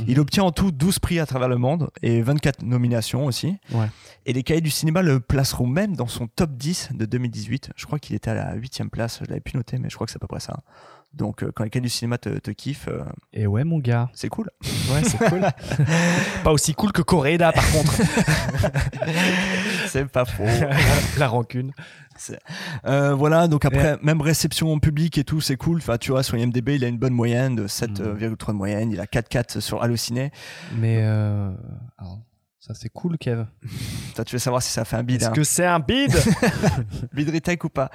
[0.01, 0.07] Mhm.
[0.09, 3.57] Il obtient en tout 12 prix à travers le monde et 24 nominations aussi.
[3.73, 3.87] Ouais.
[4.27, 7.71] Et les cahiers du cinéma le placeront même dans son top 10 de 2018.
[7.77, 9.21] Je crois qu'il était à la 8 place.
[9.23, 10.61] Je l'avais pu noter, mais je crois que c'est à peu près ça.
[11.13, 14.11] Donc euh, quand les du cinéma te, te kiffent, euh, Et ouais, mon gars.
[14.13, 14.51] c'est cool.
[14.93, 15.41] Ouais, c'est cool.
[16.45, 17.93] pas aussi cool que Coréda, par contre.
[19.87, 20.45] c'est pas faux.
[21.19, 21.73] la rancune.
[22.85, 25.79] Euh, voilà, donc après, même réception en public et tout, c'est cool.
[25.79, 28.91] Enfin, tu vois, sur IMDB, il a une bonne moyenne de 7,3 de moyenne.
[28.91, 30.31] Il a 4,4 sur Allociné.
[30.79, 31.51] Mais euh,
[31.97, 32.19] alors,
[32.61, 33.45] ça c'est cool, Kev.
[34.15, 35.21] Toi, tu veux savoir si ça fait un bid.
[35.21, 35.33] Est-ce hein.
[35.33, 36.13] que c'est un bid
[37.13, 37.91] Bid retake ou pas?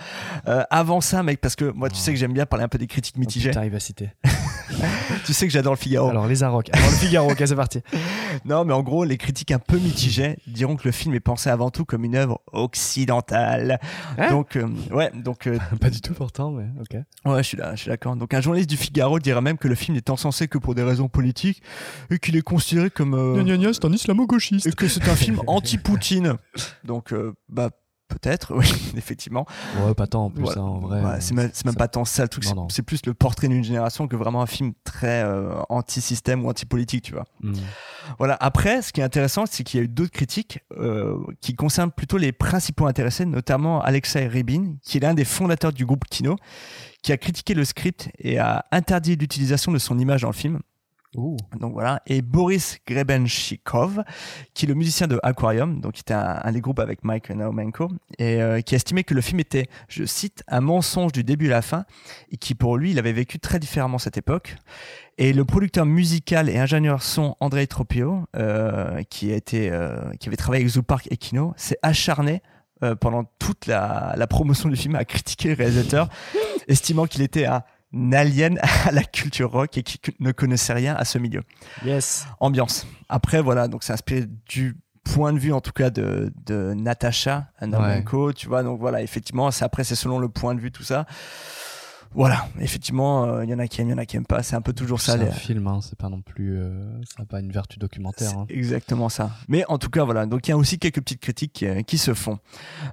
[0.48, 2.78] Euh, Avant ça, mec, parce que moi, tu sais que j'aime bien parler un peu
[2.78, 3.50] des critiques mitigées.
[3.50, 4.12] Putain, il va citer.
[5.26, 6.10] tu sais que j'adore le Figaro.
[6.10, 6.70] Alors, les Arocs.
[6.74, 7.82] Alors, le Figaro, ok, c'est parti.
[8.46, 11.50] Non, mais en gros, les critiques un peu mitigées diront que le film est pensé
[11.52, 13.80] avant tout comme une œuvre occidentale.
[14.18, 15.48] Hein donc, euh, ouais, donc.
[15.48, 17.00] euh, Pas du tout pourtant, mais ok.
[17.26, 18.16] Ouais, je suis là, je suis d'accord.
[18.16, 20.84] Donc un journaliste du Figaro dirait même que le film n'est encensé que pour des
[20.84, 21.62] raisons politiques
[22.10, 24.66] et qu'il est considéré comme euh, Gna, gna, gna, c'est un islamo-gauchiste.
[24.68, 26.34] et que c'est un film anti-Poutine.
[26.84, 27.70] Donc euh, bah
[28.14, 29.46] peut-être, oui, effectivement.
[29.82, 31.02] Ouais, pas tant en plus, hein, en vrai.
[31.02, 34.16] Ouais, c'est même, pas tant ça le truc, c'est plus le portrait d'une génération que
[34.16, 37.26] vraiment un film très euh, anti-système ou anti-politique, tu vois.
[37.42, 37.54] Hmm.
[38.18, 38.38] Voilà.
[38.40, 41.92] Après, ce qui est intéressant, c'est qu'il y a eu d'autres critiques euh, qui concernent
[41.92, 46.36] plutôt les principaux intéressés, notamment Alexei Rybin, qui est l'un des fondateurs du groupe Kino,
[47.02, 50.60] qui a critiqué le script et a interdit l'utilisation de son image dans le film.
[51.16, 52.02] Donc voilà.
[52.08, 54.04] Et Boris Grebenshikov,
[54.54, 57.90] qui est le musicien de Aquarium, donc qui était un, des groupes avec Mike Naumenko,
[58.18, 61.56] et euh, qui estimait que le film était, je cite, un mensonge du début à
[61.56, 61.86] la fin,
[62.32, 64.56] et qui pour lui, il avait vécu très différemment cette époque.
[65.18, 70.36] Et le producteur musical et ingénieur son Andrei Tropio, euh, qui a euh, qui avait
[70.36, 72.42] travaillé avec Zoo Park et Kino, s'est acharné
[72.84, 76.10] euh, pendant toute la, la promotion du film à critiquer le réalisateur,
[76.68, 77.62] estimant qu'il était un
[78.12, 81.42] alien à la culture rock et qui ne connaissait rien à ce milieu.
[81.86, 82.26] Yes.
[82.40, 82.88] Ambiance.
[83.10, 87.48] Après, voilà, donc c'est inspiré du point de vue en tout cas de, de Natasha
[87.62, 90.84] Naumenko, tu vois, donc voilà, effectivement, c'est après c'est selon le point de vue, tout
[90.84, 91.06] ça.
[92.16, 94.26] Voilà, effectivement, euh, il y en a qui aiment, il y en a qui aiment
[94.28, 95.14] pas, c'est un peu toujours ça.
[95.14, 96.56] C'est les- un film, hein, c'est pas non plus.
[96.60, 98.30] euh, ça n'a pas une vertu documentaire.
[98.38, 98.46] hein.
[98.50, 99.32] exactement ça.
[99.48, 100.28] Mais en tout cas, voilà.
[100.28, 102.38] Donc il y a aussi quelques petites critiques qui, euh, qui se font.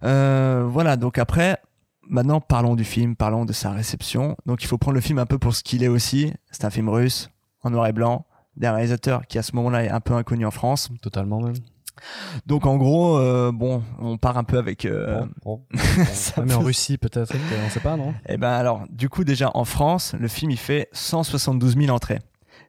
[0.05, 0.97] Euh, voilà.
[0.97, 1.59] Donc après,
[2.09, 4.37] maintenant parlons du film, parlons de sa réception.
[4.47, 6.33] Donc il faut prendre le film un peu pour ce qu'il est aussi.
[6.51, 7.31] C'est un film russe,
[7.63, 8.27] en noir et blanc,
[8.57, 10.89] d'un réalisateur qui à ce moment-là est un peu inconnu en France.
[11.03, 11.55] Totalement même.
[12.47, 14.87] Donc en gros, euh, bon, on part un peu avec.
[14.87, 15.63] euh, Bon,
[16.47, 17.35] mais en Russie, peut-être,
[17.67, 18.15] on sait pas, non?
[18.27, 22.21] Eh ben alors, du coup déjà en France, le film il fait 172 000 entrées,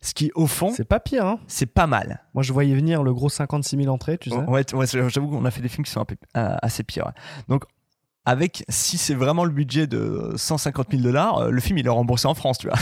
[0.02, 1.40] ce qui au fond C'est pas pire, hein?
[1.48, 2.24] c'est pas mal.
[2.34, 4.36] Moi, je voyais venir le gros 56 000 entrées, tu sais.
[4.36, 7.06] Ouais, ouais, j'avoue qu'on a fait des films qui sont un peu, euh, assez pires.
[7.06, 7.14] ouais.
[7.48, 7.64] Donc
[8.26, 11.90] avec, si c'est vraiment le budget de 150 000 dollars, euh, le film il est
[11.90, 12.78] remboursé en France, tu vois.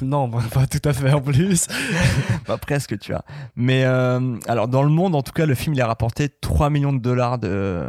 [0.00, 1.66] Non, pas tout à fait en plus.
[2.46, 3.22] Pas presque, tu vois.
[3.54, 6.70] Mais euh, alors dans le monde, en tout cas, le film il a rapporté 3
[6.70, 7.86] millions de dollars de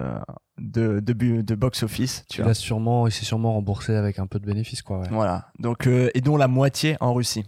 [0.59, 2.51] de, de, bu- de box-office, tu Il vois.
[2.51, 4.99] a sûrement, il s'est sûrement remboursé avec un peu de bénéfices, quoi.
[4.99, 5.07] Ouais.
[5.09, 5.47] Voilà.
[5.59, 7.45] Donc euh, et dont la moitié en Russie.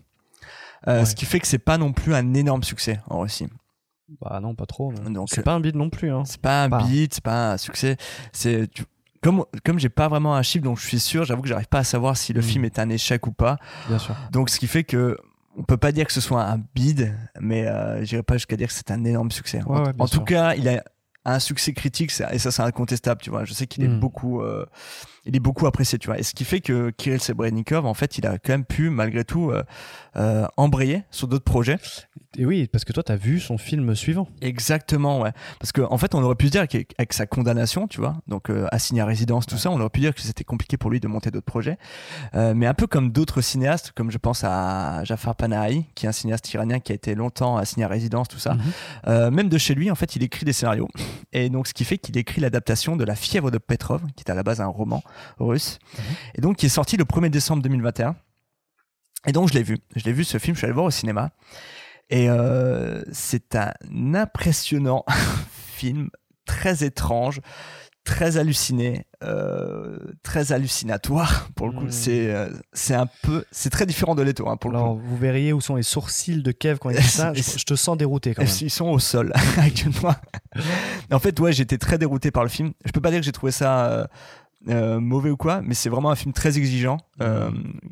[0.88, 1.06] Euh, Ouais.
[1.06, 3.48] Ce qui fait que c'est pas non plus un énorme succès en Russie.
[4.22, 4.94] Bah non, pas trop.
[4.94, 6.12] Donc, c'est pas un bide non plus.
[6.12, 6.24] Hein.
[6.26, 7.98] C'est pas un beat, c'est pas un succès.
[8.34, 8.84] C'est tu-
[9.26, 11.80] comme comme j'ai pas vraiment un chiffre, donc je suis sûr, j'avoue que j'arrive pas
[11.80, 12.44] à savoir si le Mm.
[12.44, 13.58] film est un échec ou pas.
[13.88, 14.16] Bien sûr.
[14.32, 15.18] Donc ce qui fait que
[15.58, 18.68] on peut pas dire que ce soit un bid, mais euh, j'irai pas jusqu'à dire
[18.68, 19.62] que c'est un énorme succès.
[19.64, 20.84] Ouais, en ouais, bien en tout cas, il a
[21.26, 23.46] un succès critique et ça c'est incontestable, tu vois.
[23.46, 24.00] Je sais qu'il est Mm.
[24.00, 24.66] beaucoup euh,
[25.26, 26.20] il est beaucoup apprécié, tu vois.
[26.20, 29.24] Et ce qui fait que Kirill Sebrenikov, en fait, il a quand même pu malgré
[29.24, 29.64] tout euh,
[30.18, 31.78] euh, embrayer sur d'autres projets.
[32.38, 34.28] Et oui, parce que toi, t'as vu son film suivant.
[34.42, 35.32] Exactement, ouais.
[35.60, 38.16] Parce qu'en en fait, on aurait pu se dire qu'avec avec sa condamnation, tu vois,
[38.28, 40.90] donc euh, assigné à résidence, tout ça, on aurait pu dire que c'était compliqué pour
[40.90, 41.78] lui de monter d'autres projets.
[42.36, 46.10] Euh, mais un peu comme d'autres cinéastes, comme je pense à Jafar Panahi, qui est
[46.10, 48.58] un cinéaste iranien qui a été longtemps assigné à résidence, tout ça.
[49.08, 50.90] Euh, même de chez lui, en fait, il écrit des scénarios.
[51.32, 54.32] Et donc, ce qui fait qu'il écrit l'adaptation de La fièvre de Petrov, qui est
[54.32, 55.04] à la base un roman
[55.40, 55.80] russe.
[56.36, 58.16] Et donc, qui est sorti le 1er décembre 2021.
[59.28, 59.78] Et donc, je l'ai vu.
[59.96, 61.32] Je l'ai vu, ce film, je suis allé le voir au cinéma.
[62.10, 63.74] Et euh, c'est un
[64.14, 65.04] impressionnant
[65.76, 66.10] film,
[66.46, 67.42] très étrange,
[68.04, 71.50] très halluciné, euh, très hallucinatoire.
[71.56, 71.92] Pour le coup, Mm.
[71.92, 75.02] c'est euh, c'est un peu, c'est très différent de Leto, hein, pour le Alors, coup.
[75.04, 77.34] vous verriez où sont les sourcils de Kev quand il dit ça.
[77.34, 78.52] je, je te sens dérouté quand même.
[78.62, 80.14] Ils sont au sol actuellement.
[81.12, 82.74] en fait, ouais, j'étais très dérouté par le film.
[82.86, 84.08] Je peux pas dire que j'ai trouvé ça
[84.70, 86.98] euh, mauvais ou quoi, mais c'est vraiment un film très exigeant.
[87.22, 87.52] Euh,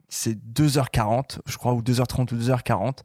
[0.10, 3.00] c'est 2h40, je crois, ou 2h30 ou 2h40,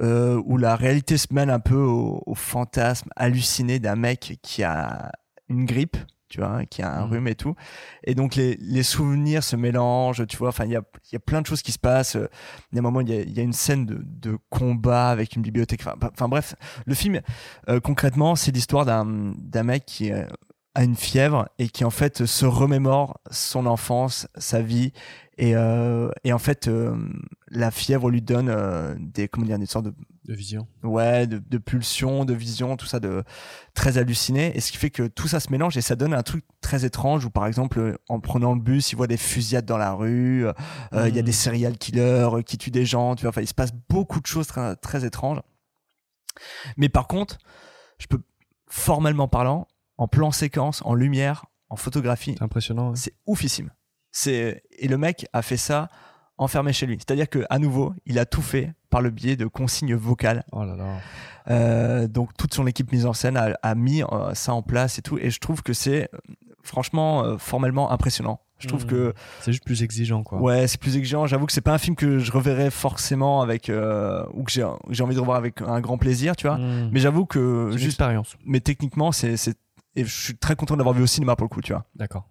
[0.00, 4.62] euh, où la réalité se mêle un peu au, au fantasme halluciné d'un mec qui
[4.62, 5.12] a
[5.48, 5.96] une grippe.
[6.28, 7.10] Tu vois, qui a un Mhm.
[7.12, 7.54] rhume et tout.
[8.04, 10.48] Et donc, les, les souvenirs se mélangent, tu vois.
[10.48, 10.80] Enfin, il y a,
[11.12, 12.14] y a plein de choses qui se passent.
[12.14, 14.38] Il y a un moment, il y a, il y a une scène de, de
[14.48, 15.82] combat avec une bibliothèque.
[15.86, 16.54] Enfin, enfin, bref,
[16.86, 17.20] le film,
[17.68, 19.04] euh, concrètement, c'est l'histoire d'un
[19.36, 20.24] d'un mec qui euh,
[20.74, 24.92] a une fièvre et qui en fait se remémore son enfance, sa vie
[25.38, 26.96] et, euh, et en fait euh,
[27.48, 29.94] la fièvre lui donne euh, des comment dire des sortes de
[30.24, 30.66] De vision.
[30.82, 33.22] ouais de, de pulsions, de visions, tout ça de
[33.74, 36.22] très halluciné et ce qui fait que tout ça se mélange et ça donne un
[36.22, 39.78] truc très étrange où par exemple en prenant le bus il voit des fusillades dans
[39.78, 43.30] la rue, euh, il y a des serial killers qui tuent des gens, tu vois,
[43.30, 45.40] enfin il se passe beaucoup de choses très, très étranges.
[46.76, 47.38] Mais par contre,
[47.98, 48.20] je peux
[48.68, 49.66] formellement parlant,
[50.02, 52.90] en plan séquence, en lumière, en photographie, C'est impressionnant.
[52.90, 52.96] ouais.
[52.96, 53.70] c'est oufissime.
[54.10, 55.88] C'est et le mec a fait ça
[56.38, 56.96] enfermé chez lui.
[56.98, 60.44] C'est-à-dire que à nouveau, il a tout fait par le biais de consignes vocales.
[60.52, 60.84] Oh là là.
[61.50, 64.98] Euh, donc toute son équipe mise en scène a, a mis euh, ça en place
[64.98, 65.18] et tout.
[65.18, 66.08] Et je trouve que c'est
[66.62, 68.40] franchement euh, formellement impressionnant.
[68.58, 68.90] Je trouve Mhm.
[68.90, 70.40] que C'est juste plus exigeant, quoi.
[70.40, 71.26] ouais, c'est plus exigeant.
[71.26, 74.62] J'avoue que c'est pas un film que je reverrai forcément avec ou que j'ai
[75.02, 76.58] envie de revoir avec un grand plaisir, tu vois.
[76.58, 76.90] Mmh.
[76.92, 78.36] Mais j'avoue que juste, expérience.
[78.44, 79.36] mais techniquement, c'est
[79.96, 81.84] et je suis très content d'avoir vu au cinéma pour le coup, tu vois.
[81.94, 82.26] D'accord.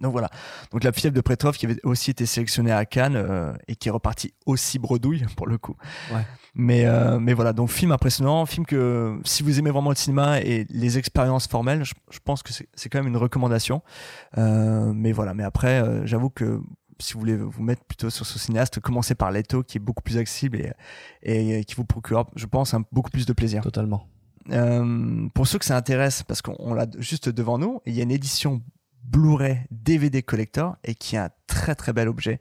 [0.00, 0.28] Donc voilà.
[0.72, 3.88] Donc la fièvre de Petrov qui avait aussi été sélectionnée à Cannes euh, et qui
[3.88, 5.76] est reparti aussi bredouille pour le coup.
[6.12, 6.26] Ouais.
[6.54, 7.52] Mais euh, mais voilà.
[7.52, 11.84] Donc film impressionnant, film que si vous aimez vraiment le cinéma et les expériences formelles,
[11.84, 13.82] je, je pense que c'est quand même une recommandation.
[14.38, 15.34] Euh, mais voilà.
[15.34, 16.60] Mais après, j'avoue que
[16.98, 20.02] si vous voulez vous mettre plutôt sur ce cinéaste, commencez par Leto qui est beaucoup
[20.02, 20.74] plus accessible
[21.22, 23.62] et, et qui vous procure, je pense, un, beaucoup plus de plaisir.
[23.62, 24.08] Totalement.
[24.50, 28.02] Euh, pour ceux que ça intéresse, parce qu'on l'a juste devant nous, il y a
[28.02, 28.62] une édition
[29.04, 32.40] Blu-ray DVD collector et qui est un très très bel objet.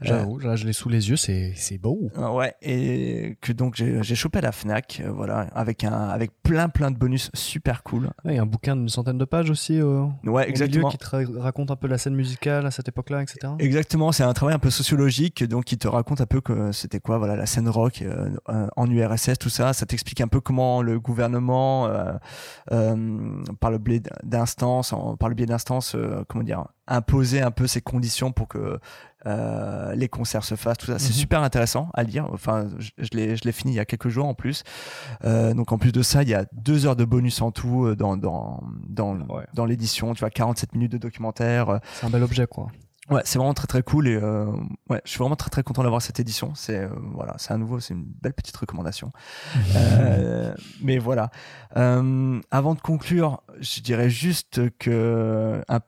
[0.00, 2.10] J'avoue, là, je l'ai sous les yeux, c'est c'est beau.
[2.16, 5.92] Euh, ouais, et que donc j'ai j'ai chopé à la Fnac, euh, voilà, avec un
[5.92, 8.04] avec plein plein de bonus super cool.
[8.24, 10.88] Ouais, Il y a un bouquin d'une centaine de pages aussi euh, Ouais, au exactement.
[10.88, 13.52] milieu qui te ra- raconte un peu la scène musicale à cette époque-là, etc.
[13.58, 17.00] Exactement, c'est un travail un peu sociologique, donc qui te raconte un peu que c'était
[17.00, 18.30] quoi, voilà, la scène rock euh,
[18.76, 19.72] en URSS, tout ça.
[19.72, 22.12] Ça t'explique un peu comment le gouvernement, euh,
[22.72, 27.66] euh, par le biais d'instances, par le biais d'instances, euh, comment dire, imposait un peu
[27.66, 28.78] ses conditions pour que
[29.26, 30.98] euh, les concerts se fassent, tout ça.
[30.98, 31.14] C'est Mhm.
[31.14, 32.28] super intéressant à lire.
[32.32, 34.62] Enfin, je, je l'ai, je l'ai fini il y a quelques jours en plus.
[35.24, 37.86] Euh, donc en plus de ça, il y a deux heures de bonus en tout
[37.86, 39.46] euh, dans dans dans, Ouais.
[39.54, 40.14] dans l'édition.
[40.14, 41.68] Tu vois, 47 minutes de documentaire.
[41.70, 42.68] euh, C'est un bel objet, quoi.
[43.08, 44.46] Ouais, c'est vraiment très très cool et euh,
[44.88, 46.52] ouais, je suis vraiment très très content d'avoir cette édition.
[46.54, 49.10] C'est euh, voilà, c'est à nouveau, c'est une belle petite recommandation.
[49.76, 51.30] Euh, mais voilà.
[51.76, 55.80] Euh, avant de conclure, je dirais juste que un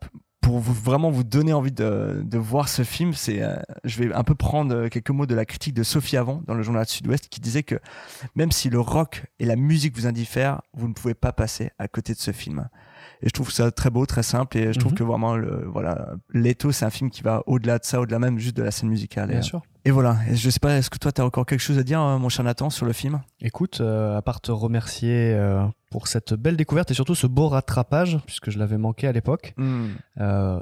[0.42, 4.12] pour vous vraiment vous donner envie de, de voir ce film, c'est euh, je vais
[4.12, 7.28] un peu prendre quelques mots de la critique de Sophie Avant dans le journal Sud-Ouest
[7.30, 7.76] qui disait que
[8.34, 11.88] même si le rock et la musique vous indiffèrent, vous ne pouvez pas passer à
[11.88, 12.68] côté de ce film.
[13.22, 14.98] Et je trouve ça très beau, très simple, et je trouve Mhm.
[14.98, 18.38] que vraiment, le, voilà, Leto, c'est un film qui va au-delà de ça, au-delà même
[18.38, 19.28] juste de la scène musicale.
[19.28, 19.62] Bien et, sûr.
[19.84, 20.16] Et voilà.
[20.30, 22.28] Et je sais pas, est-ce que toi, t'as encore quelque chose à dire, euh, mon
[22.28, 23.20] cher Nathan, sur le film?
[23.40, 27.48] Écoute, euh, à part te remercier euh, pour cette belle découverte et surtout ce beau
[27.48, 29.54] rattrapage, puisque je l'avais manqué à l'époque,
[30.20, 30.60] euh,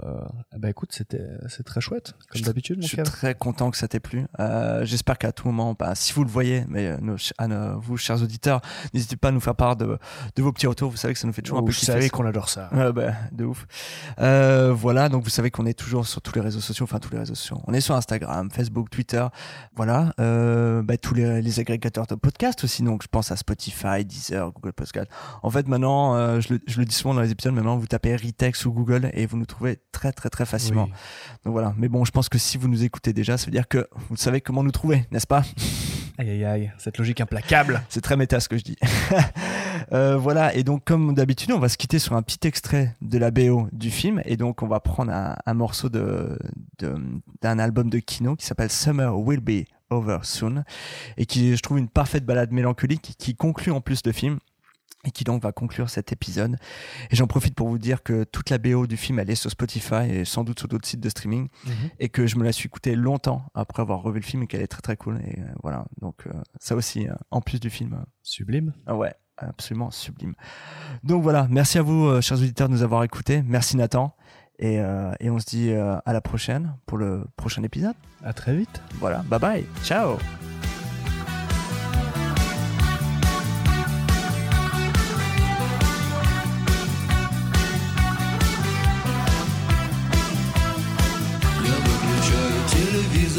[0.57, 4.01] bah écoute, c'était c'est très chouette, comme d'habitude, Je suis très content que ça t'ait
[4.01, 4.25] plu.
[4.85, 8.23] J'espère qu'à tout moment, bah, si vous le voyez, mais nos, à nos- vous, chers
[8.23, 8.62] auditeurs,
[8.95, 9.99] n'hésitez pas à nous faire part de,
[10.35, 10.91] de vos petits retours.
[10.91, 11.93] Vous savez que ça nous fait toujours un peu kiffer.
[11.93, 12.71] savais qu'on adore ça.
[12.73, 13.66] Bah, de ouf.
[14.18, 17.18] Voilà, donc vous savez qu'on est toujours sur tous les réseaux sociaux, enfin tous les
[17.18, 17.61] réseaux sociaux.
[17.66, 19.10] On est sur Instagram, Facebook, Twitter.
[19.77, 22.83] Voilà, euh, bah, tous les, les agrégateurs de podcasts aussi.
[22.83, 25.09] Donc je pense à Spotify, Deezer, Google Podcast.
[25.43, 27.87] En fait, maintenant, euh, je, le, je le dis souvent dans les épisodes, maintenant vous
[27.87, 30.85] tapez Ritex ou Google et vous nous trouvez très très très facilement.
[30.85, 30.93] Oui.
[31.45, 31.75] Donc voilà.
[31.77, 34.17] Mais bon, je pense que si vous nous écoutez déjà, ça veut dire que vous
[34.17, 35.43] savez comment nous trouver, n'est-ce pas?
[36.21, 37.81] Aïe aïe aïe, cette logique implacable.
[37.89, 38.77] C'est très méta ce que je dis.
[39.93, 43.18] Euh, voilà, et donc comme d'habitude, on va se quitter sur un petit extrait de
[43.18, 46.39] la BO du film, et donc on va prendre un, un morceau de
[47.41, 50.64] d'un album de Kino qui s'appelle Summer Will Be Over Soon,
[51.16, 54.39] et qui je trouve une parfaite balade mélancolique qui conclut en plus le film.
[55.05, 56.57] Et qui donc va conclure cet épisode.
[57.11, 59.51] Et j'en profite pour vous dire que toute la BO du film, elle est sur
[59.51, 61.49] Spotify et sans doute sur d'autres sites de streaming.
[62.01, 64.61] Et que je me la suis écoutée longtemps après avoir revu le film et qu'elle
[64.61, 65.19] est très très cool.
[65.27, 68.75] Et euh, voilà, donc euh, ça aussi, euh, en plus du film, Sublime.
[68.87, 70.35] ah ouais, absolument sublime.
[71.03, 73.41] Donc voilà, merci à vous, euh, chers auditeurs, de nous avoir écoutés.
[73.43, 74.15] Merci Nathan.
[74.59, 74.75] Et,
[75.21, 77.95] et on se dit à la prochaine pour le prochain épisode.
[78.23, 78.83] À très vite.
[78.99, 80.19] Voilà, bye bye, ciao.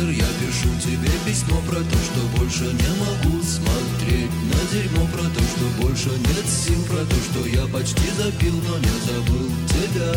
[0.02, 5.24] Телевизор, я пишу тебе письмо про то, что больше не могу смотреть на дерьмо Про
[5.24, 10.14] то, что больше нет сил, про то, что я почти запил, но не забыл тебя.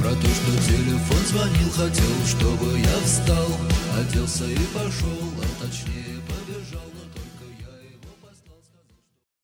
[0.00, 3.48] Про то, что телефон звонил, хотел, чтобы я встал,
[3.98, 5.72] оделся и пошел, это